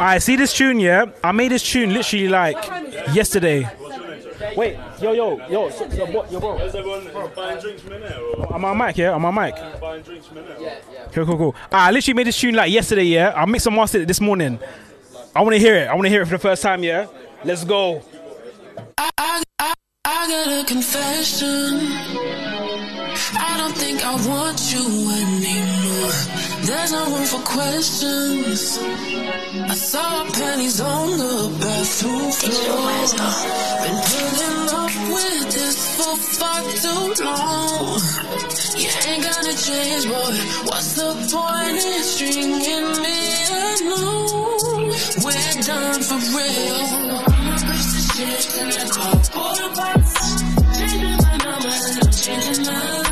[0.09, 1.05] I see this tune, yeah.
[1.23, 2.57] I made this tune literally like
[3.13, 3.69] yesterday.
[4.57, 6.57] Wait, yo, yo, yo, so, so what, yo, bro?
[6.57, 8.19] Is everyone buying drinks from in there?
[8.19, 8.55] Or?
[8.55, 9.13] I'm on my mic, yeah.
[9.13, 9.79] I'm on my mic.
[9.79, 10.59] Buying drinks from in there?
[10.59, 11.05] Yeah, yeah.
[11.11, 11.55] Cool, cool, cool.
[11.71, 13.33] Ah, I literally made this tune like yesterday, yeah.
[13.35, 14.57] I mixed and mastered it this morning.
[15.35, 15.87] I want to hear it.
[15.87, 17.05] I want to hear it for the first time, yeah.
[17.43, 18.01] Let's go.
[18.97, 19.73] I, I, I,
[20.05, 22.38] I got a confession.
[23.69, 26.17] Don't think I want you anymore.
[26.65, 28.79] There's no room for questions.
[28.81, 32.89] I saw panties on the bathroom floor.
[33.85, 38.01] Been putting up with this for far too long.
[38.81, 40.33] You ain't gonna change, boy.
[40.65, 43.17] What's the point in stringing me
[43.85, 44.89] along?
[45.21, 47.19] We're done for real.
[47.69, 47.77] The
[48.09, 50.59] shit the past.
[50.79, 53.08] Changing my number I'm changing my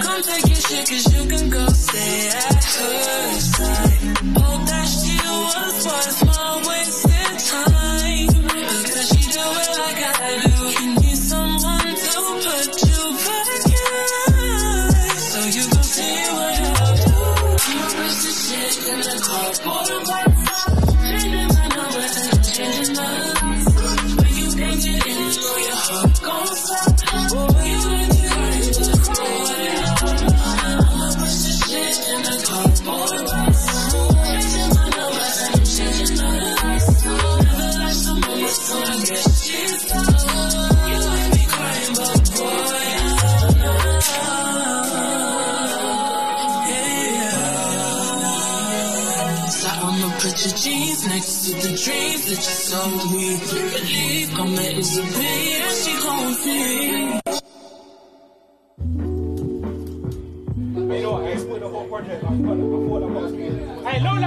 [0.00, 2.53] Come take your shit, cause you can go stay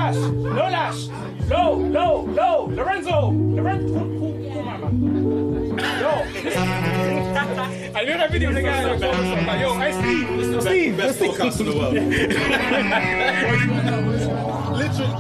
[0.08, 4.06] Hey, low lash, Loelash, low, low, low, Lorenzo, Lorenzo.
[6.00, 6.12] Yo,
[7.94, 11.66] I know that video, the guy, like, like, yo, hey Steve, Steve, best podcast in
[11.66, 11.94] the world.
[14.78, 15.12] Literally.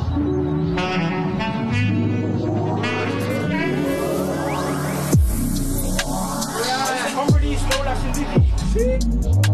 [7.13, 8.15] Come for these Loelash and
[8.73, 9.46] Diddy.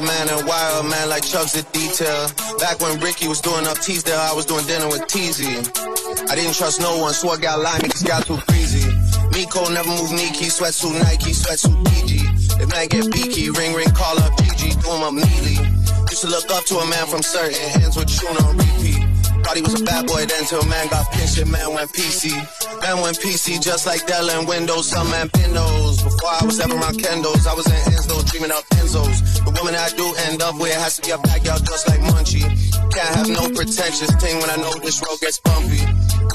[0.00, 2.28] Man and wild man like Chubbs at detail.
[2.58, 5.48] Back when Ricky was doing up Teasdale, I was doing dinner with Teasy.
[6.28, 8.84] I didn't trust no one, so I got line niggas got too crazy.
[9.32, 12.20] Miko never move Nike, sweatsuit Nike, sweatsuit PG.
[12.62, 15.56] If man get beaky, ring ring, call up PG, do him up neatly.
[16.10, 18.98] Used to look up to a man from certain hands with tuna on repeat.
[19.44, 22.34] Thought he was a bad boy then till man got pinched and man went PC.
[22.82, 26.02] Man went PC just like Dell and Windows, some man Windows.
[26.02, 29.37] Before I was ever around Kendos, I was in Enzo dreaming of Enzos.
[29.48, 32.44] The woman I do end up with has to be a backyard just like Munchie.
[32.92, 35.80] Can't have no pretentious thing when I know this road gets bumpy.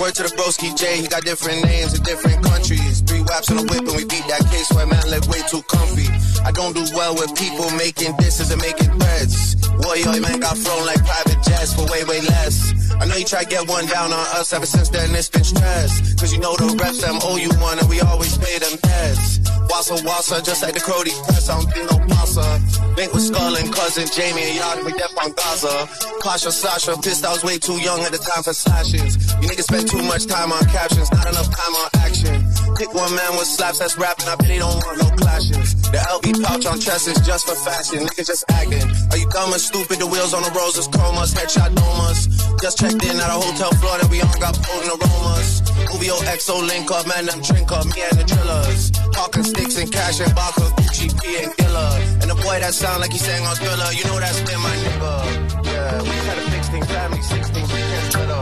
[0.02, 3.06] Word to the broski J, he got different names in different countries.
[3.06, 5.62] Three waps on a whip and we beat that case where man live way too
[5.70, 6.10] comfy.
[6.42, 9.62] I don't do well with people making disses and making threads.
[9.78, 12.74] Warrior man got flown like private jets for way, way less.
[13.04, 15.44] I know you try to get one down on us ever since then it's been
[15.44, 16.16] stress.
[16.16, 19.44] Cause you know the reps them owe you one and we always pay them debts.
[19.68, 22.48] Wassa wassa, just like the Cody press, I don't think no passa.
[22.96, 25.84] Link with Skull and cousin Jamie and y'all we deaf on Gaza.
[26.24, 29.20] Kasha Sasha, pissed I was way too young at the time for slashes.
[29.44, 32.40] You niggas spend too much time on captions, not enough time on action.
[32.80, 35.76] Pick one man with slaps that's rapping, I bet he don't want no clashes.
[35.94, 38.82] The LB pouch on chest is just for fashion, niggas just acting.
[39.14, 40.02] Are you and stupid?
[40.02, 42.34] The wheels on the roses, chromas, headshot domas.
[42.58, 45.62] Just checked in at a hotel floor that we all got potent aromas.
[45.94, 48.90] Uvio XO link up, man, them drink up, me and the drillers.
[49.14, 51.94] Talking sticks and cash and vodka, Gucci, P and Killer.
[52.26, 54.74] And the boy that sound like he sang on Thriller, you know that's been my
[54.74, 55.14] nigga.
[55.62, 58.42] Yeah, we had a 16 family, 16 weekend splitter.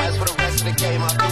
[0.00, 1.25] As for the rest of the game, I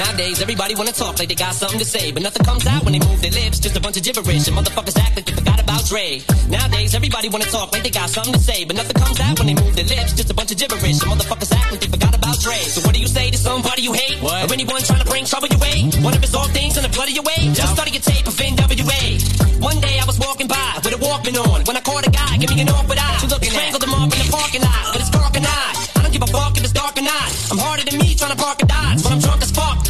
[0.00, 2.94] Nowadays, everybody wanna talk like they got something to say, but nothing comes out when
[2.96, 3.60] they move their lips.
[3.60, 6.24] Just a bunch of gibberish, and motherfuckers act like they forgot about Dre.
[6.48, 9.48] Nowadays, everybody wanna talk like they got something to say, but nothing comes out when
[9.52, 10.16] they move their lips.
[10.16, 12.56] Just a bunch of gibberish, and motherfuckers act like they forgot about Dre.
[12.72, 14.48] So what do you say to somebody you hate, what?
[14.48, 15.84] or anyone trying to bring trouble your way?
[16.00, 17.52] One of his old things in the blood of your way.
[17.52, 19.60] Just study your tape of NWA.
[19.60, 22.40] One day I was walking by with a Walkman on when I caught a guy,
[22.40, 23.18] give me an awkward eye.
[23.20, 25.72] She looking strangled him off in the parking lot with his dark and eye.
[25.96, 27.28] I don't give a fuck if it's dark or not.
[27.52, 29.89] I'm harder than me trying to park a Dodge, but I'm drunk as fuck.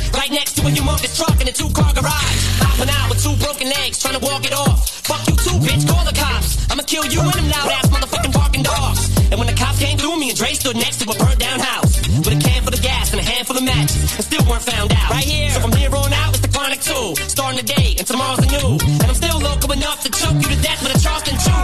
[0.70, 2.42] Next to a humongous truck in a two-car garage.
[2.62, 4.86] Hopping out with two broken legs, trying to walk it off.
[5.02, 6.70] Fuck you too, bitch, call the cops.
[6.70, 9.10] I'ma kill you and them loud-ass motherfucking barking dogs.
[9.34, 11.98] And when the cops came through, me and Dre stood next to a burnt-down house.
[12.22, 14.14] With a can full of gas and a handful of matches.
[14.14, 15.10] And still weren't found out.
[15.10, 17.18] Right here, so from here on out, it's the chronic two.
[17.26, 18.78] Starting today, and tomorrow's a new.
[18.78, 21.58] And I'm still local enough to choke you to death with a Charleston chew.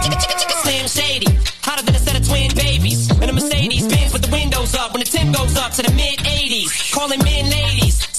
[0.67, 1.31] Slim Shady.
[1.63, 3.07] Hotter than a set of twin babies.
[3.23, 5.93] And a Mercedes Benz with the windows up when the temp goes up to the
[5.95, 6.91] mid 80s.
[6.91, 7.96] Calling men ladies.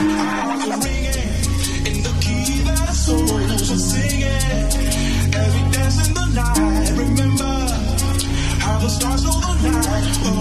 [0.00, 0.86] remember
[1.88, 3.66] in the keyboard so you go
[5.36, 7.52] evidence in the night remember
[8.64, 10.39] how the stars stole the night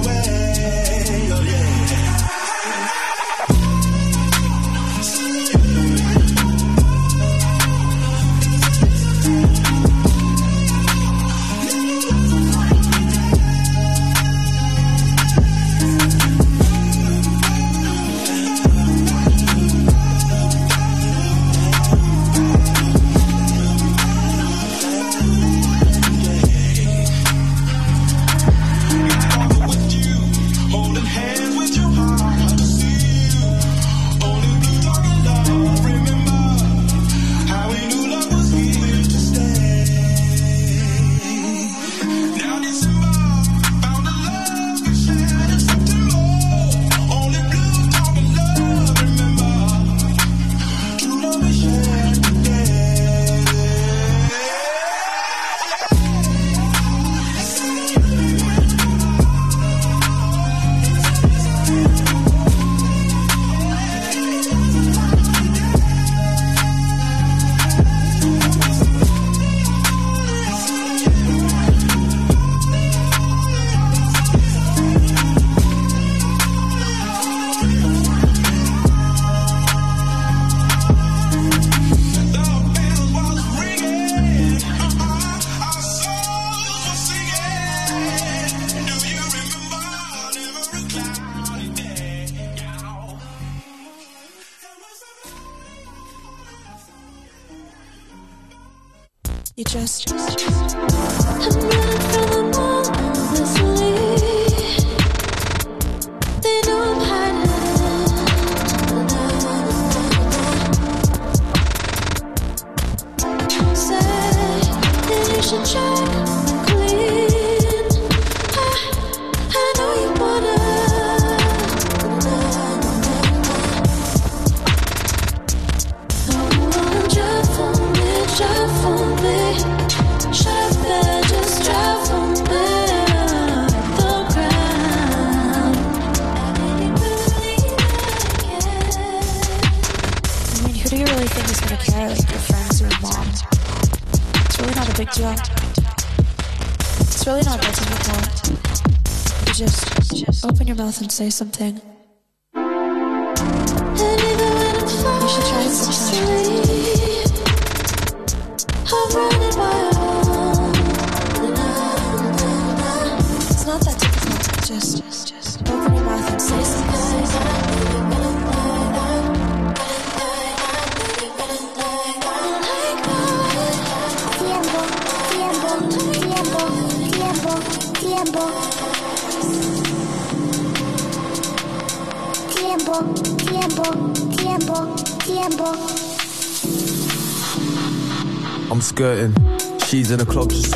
[151.09, 151.88] and say something.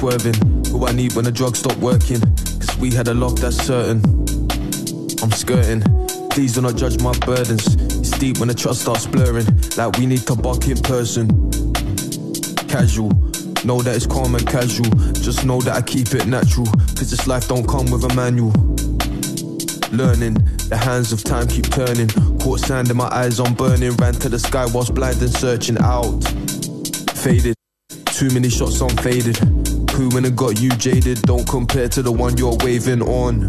[0.03, 0.33] Swerving.
[0.67, 2.19] Who I need when the drugs stop working.
[2.19, 4.03] Cause we had a love that's certain.
[5.23, 5.81] I'm skirting.
[6.29, 7.65] Please do not judge my burdens.
[7.75, 9.47] It's deep when the trust starts blurring.
[9.77, 11.29] Like we need to buck in person.
[12.67, 13.11] Casual.
[13.63, 14.91] Know that it's calm and casual.
[15.23, 16.67] Just know that I keep it natural.
[16.99, 18.51] Cause this life don't come with a manual.
[19.95, 20.33] Learning,
[20.67, 22.09] the hands of time keep turning.
[22.41, 23.95] Caught sand in my eyes on burning.
[23.95, 26.19] Ran to the sky whilst blind and searching out.
[27.15, 27.55] Faded.
[28.07, 29.39] Too many shots on faded.
[29.93, 31.21] Who when it got you jaded?
[31.21, 33.43] Don't compare to the one you're waving on.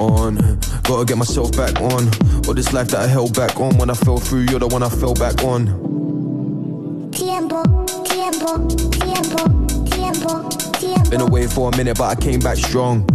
[0.00, 0.58] On.
[0.82, 2.08] Gotta get myself back on.
[2.48, 4.82] Or this life that I held back on when I fell through, you're the one
[4.82, 5.66] I fell back on.
[7.12, 7.62] Tiempo,
[8.02, 9.46] tiempo, tiempo,
[9.86, 10.48] tiempo,
[10.80, 13.06] tiempo, Been away for a minute, but I came back strong.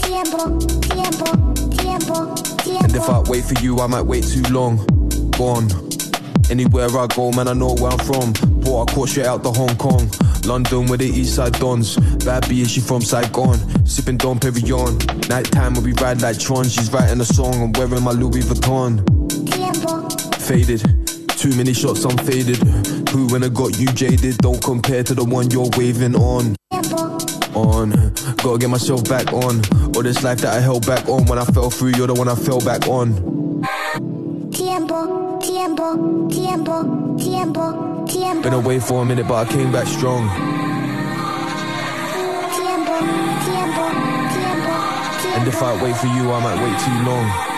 [0.00, 3.08] tiempo, tiempo, tiempo, And if.
[3.10, 4.78] I wait for you, I might wait too long.
[5.32, 5.68] Gone.
[6.48, 8.55] Anywhere I go, man, I know where I'm from.
[8.66, 10.10] Bought a court straight out to Hong Kong.
[10.44, 11.96] London with the east side dons.
[12.24, 13.56] Bad B, she from Saigon.
[13.86, 15.28] Sipping Dom Perignon.
[15.28, 16.64] Nighttime when we ride like Tron.
[16.64, 17.54] She's writing a song.
[17.62, 19.06] I'm wearing my Louis Vuitton.
[20.42, 20.82] Faded.
[21.28, 22.56] Too many shots, I'm faded.
[23.10, 24.38] Who when I got you jaded?
[24.38, 26.56] Don't compare to the one you're waving on.
[27.54, 27.90] On.
[28.42, 29.62] Gotta get myself back on.
[29.94, 31.26] All this life that I held back on.
[31.26, 33.62] When I fell through, you're the one I fell back on.
[34.50, 40.28] tiempo, tiempo, tiempo, tiempo, tiempo, Been away for a minute, but I came back strong.
[42.56, 42.96] tiempo,
[45.36, 47.55] And if I wait for you, I might wait too long.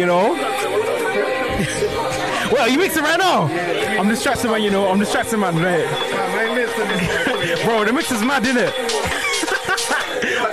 [0.00, 0.32] You know?
[2.50, 3.42] well, you mixing right now?
[4.00, 4.88] I'm the distracted, man, you know?
[4.88, 5.54] I'm the distracted, man.
[5.56, 5.84] Right?
[7.64, 8.72] Bro, the mix is mad, isn't it?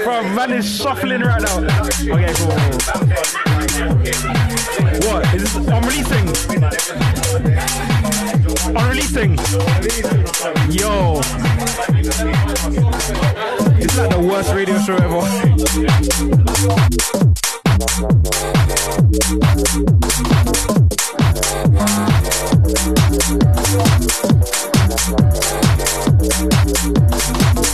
[0.04, 1.60] Bro, man is shuffling right now.
[1.60, 2.50] Okay, cool.
[5.08, 5.34] What?
[5.34, 6.28] Is this I'm releasing?
[8.76, 9.38] I'm releasing.
[10.78, 11.22] Yo.
[13.80, 15.08] It's like the worst radio show it.
[17.98, 18.28] Thank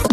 [0.02, 0.13] you.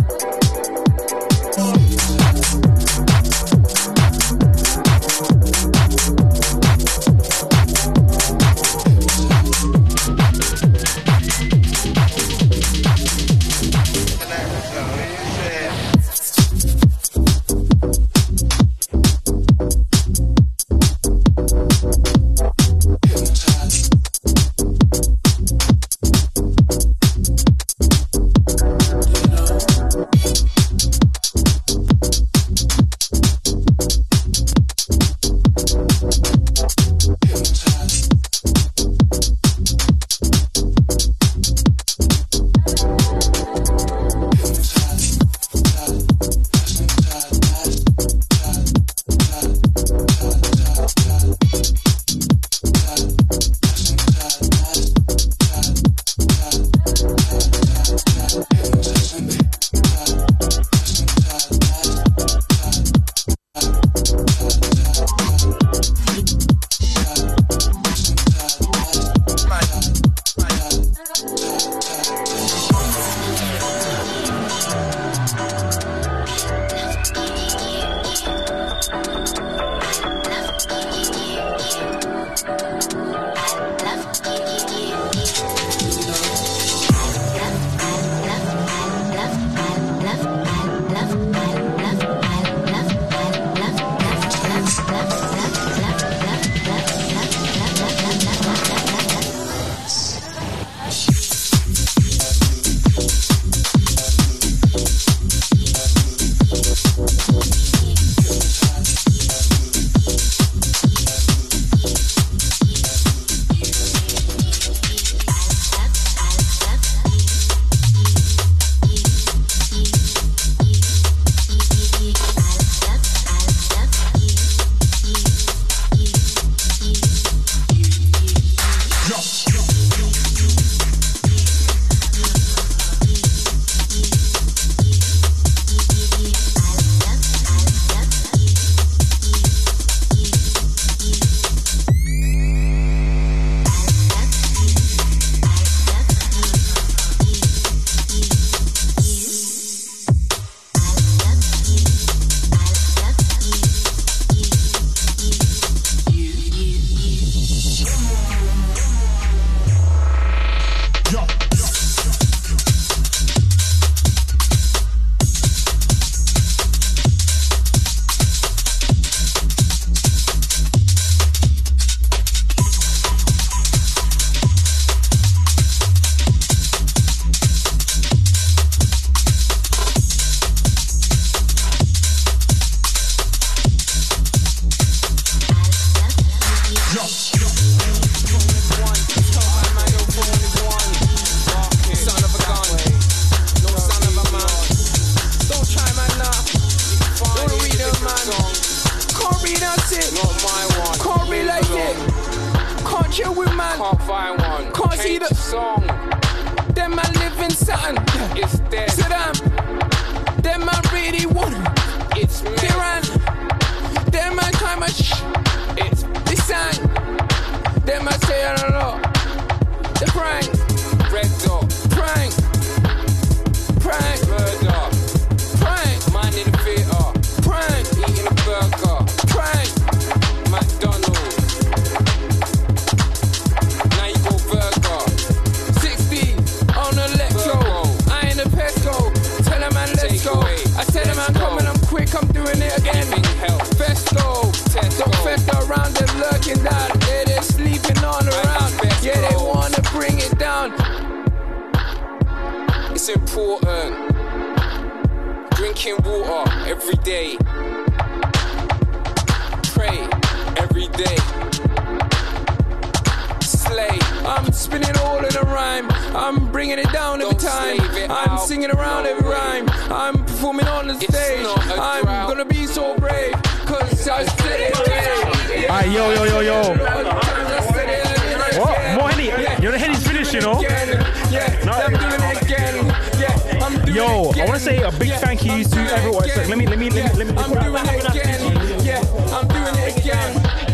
[264.51, 265.87] I'm spinning all in a rhyme.
[266.13, 267.79] I'm bringing it down every time.
[268.11, 269.69] I'm singing around every rhyme.
[269.93, 271.45] I'm performing on the stage.
[271.45, 273.33] not a I'm gonna be so brave.
[273.65, 275.71] Cause I said it again.
[275.71, 276.61] Alright, yo, yo, yo, yo.
[276.63, 278.61] I said it again.
[278.61, 278.99] What?
[278.99, 279.63] More Henny?
[279.63, 280.61] Yo, the Henny's finished, you know?
[280.61, 281.71] Yeah, No.
[281.71, 282.87] I'm doing it again.
[283.21, 284.43] Yeah, I'm doing Yo, it again.
[284.43, 286.25] I want to say a big Yeah, thank you I'm to everyone.
[286.29, 286.49] So again.
[286.49, 287.35] let me, let me, let me, let me.
[287.41, 288.70] I'm doing it again.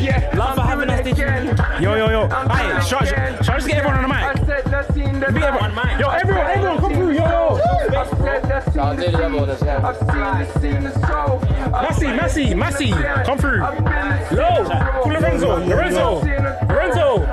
[0.06, 1.56] Yeah, Love for I'm having us, it again.
[1.82, 2.22] Yo, yo, yo.
[2.30, 3.42] I'm Hey, doing it shall, again.
[3.42, 4.46] shall I just get everyone on the I mic?
[4.46, 5.72] said that's in the Be everyone.
[5.98, 7.58] Yo, everyone, everyone, come through, yo, yo.
[7.58, 9.86] I said that's in the I'll do the other one as well.
[9.86, 11.40] I've seen the scene, the soul.
[11.72, 12.90] Massie, Massie, Massie,
[13.24, 13.60] come through.
[13.60, 16.20] Yo, to Lorenzo, Lorenzo,
[16.68, 17.26] Lorenzo,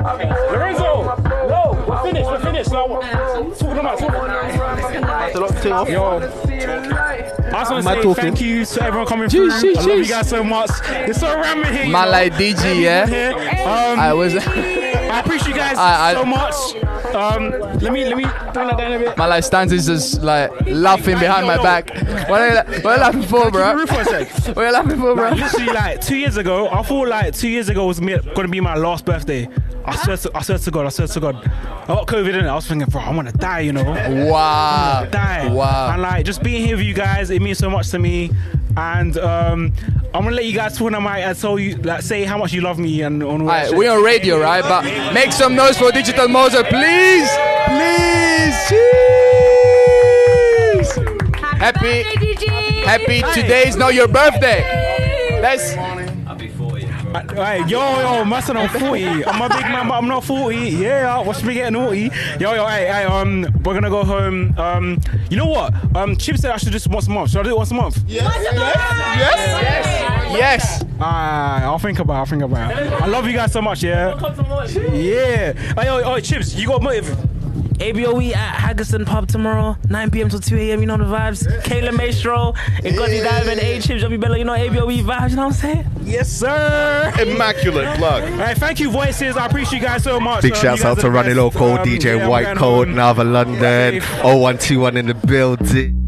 [0.52, 0.84] Lorenzo.
[0.84, 1.16] Yo,
[1.88, 2.72] we're finished, we're finished.
[2.72, 5.90] Now, talk to them out, talk That's a lot to take off.
[5.90, 8.14] Yo, I just want to say talking?
[8.16, 9.50] thank you to everyone coming through.
[9.50, 10.10] Jeez, I jeez, love you jeez.
[10.10, 10.70] guys so much.
[10.90, 11.84] It's so random here.
[11.88, 12.12] Man know.
[12.12, 13.04] like DG, yeah?
[13.94, 14.36] Um, I was.
[14.36, 16.56] I appreciate you guys I- I- so much.
[17.14, 18.24] Um, let me let me
[18.54, 19.16] bring that down a bit.
[19.18, 21.92] Man like Stans is just like laughing behind my back.
[22.28, 23.74] What are you, what are you laughing for, bro?
[23.76, 24.32] roof for a sec.
[24.56, 25.30] What are you laughing for, bro?
[25.30, 28.48] Like, literally, like two years ago, I thought like two years ago was me- gonna
[28.48, 29.48] be my last birthday.
[29.86, 31.36] I swear, to, I swear to God, I swear to God.
[31.46, 32.48] I got COVID in it.
[32.48, 33.84] I was thinking, bro, I want to die, you know.
[34.32, 35.06] Wow.
[35.12, 35.54] Die.
[35.54, 35.92] Wow.
[35.92, 38.32] And like just being here with you guys, it means so much to me.
[38.78, 39.74] And um,
[40.14, 42.38] I'm gonna let you guys talk on my mic and tell you, like, say how
[42.38, 43.78] much you love me and on all that Alright, shit.
[43.78, 44.64] we on radio, right?
[44.64, 47.30] But make some noise for Digital Mozart, please,
[47.68, 48.56] please.
[50.74, 51.60] Jeez.
[51.60, 52.04] Happy,
[52.84, 53.22] happy.
[53.34, 54.62] Today's not your birthday.
[55.42, 55.76] Let's.
[57.14, 59.26] Right, yo, yo, Master, I'm 40.
[59.26, 60.58] I'm a big man, but I'm not 40.
[60.58, 62.10] Yeah, watch me getting naughty.
[62.40, 64.58] Yo, yo, hey, hey, um, we're gonna go home.
[64.58, 65.00] Um,
[65.30, 65.74] you know what?
[65.96, 67.30] Um, Chip said I should do this once a month.
[67.30, 68.04] Should I do it once a month?
[68.08, 68.34] Yes.
[68.44, 70.36] Yes.
[70.38, 70.84] Yes.
[71.00, 72.18] Ah, I'll think about it.
[72.18, 72.92] I'll think about it.
[72.94, 74.16] I love you guys so much, yeah?
[74.96, 75.54] Yeah.
[75.76, 77.16] Hey, yo, yo, Chips, you got motive.
[77.80, 80.30] ABOE at Haggerston Pub tomorrow, 9 p.m.
[80.30, 80.80] till 2 a.m.
[80.82, 81.64] You know the vibes.
[81.64, 84.38] K Le Maestro, and Gotti Diamond, AyChibs, Joby Bella.
[84.38, 85.30] You know ABOE vibes.
[85.32, 85.86] You know what I'm saying?
[86.04, 87.14] Yes, sir.
[87.20, 88.24] Immaculate plug.
[88.24, 89.38] All right, thank you, voices.
[89.38, 90.42] I appreciate you guys so much.
[90.44, 91.56] Big Um, shouts out to the Running best.
[91.56, 92.98] Um, DJ yeah, White going Code, home.
[92.98, 93.60] Nava London,
[94.02, 94.04] Safe.
[94.24, 96.03] 0121 in the building.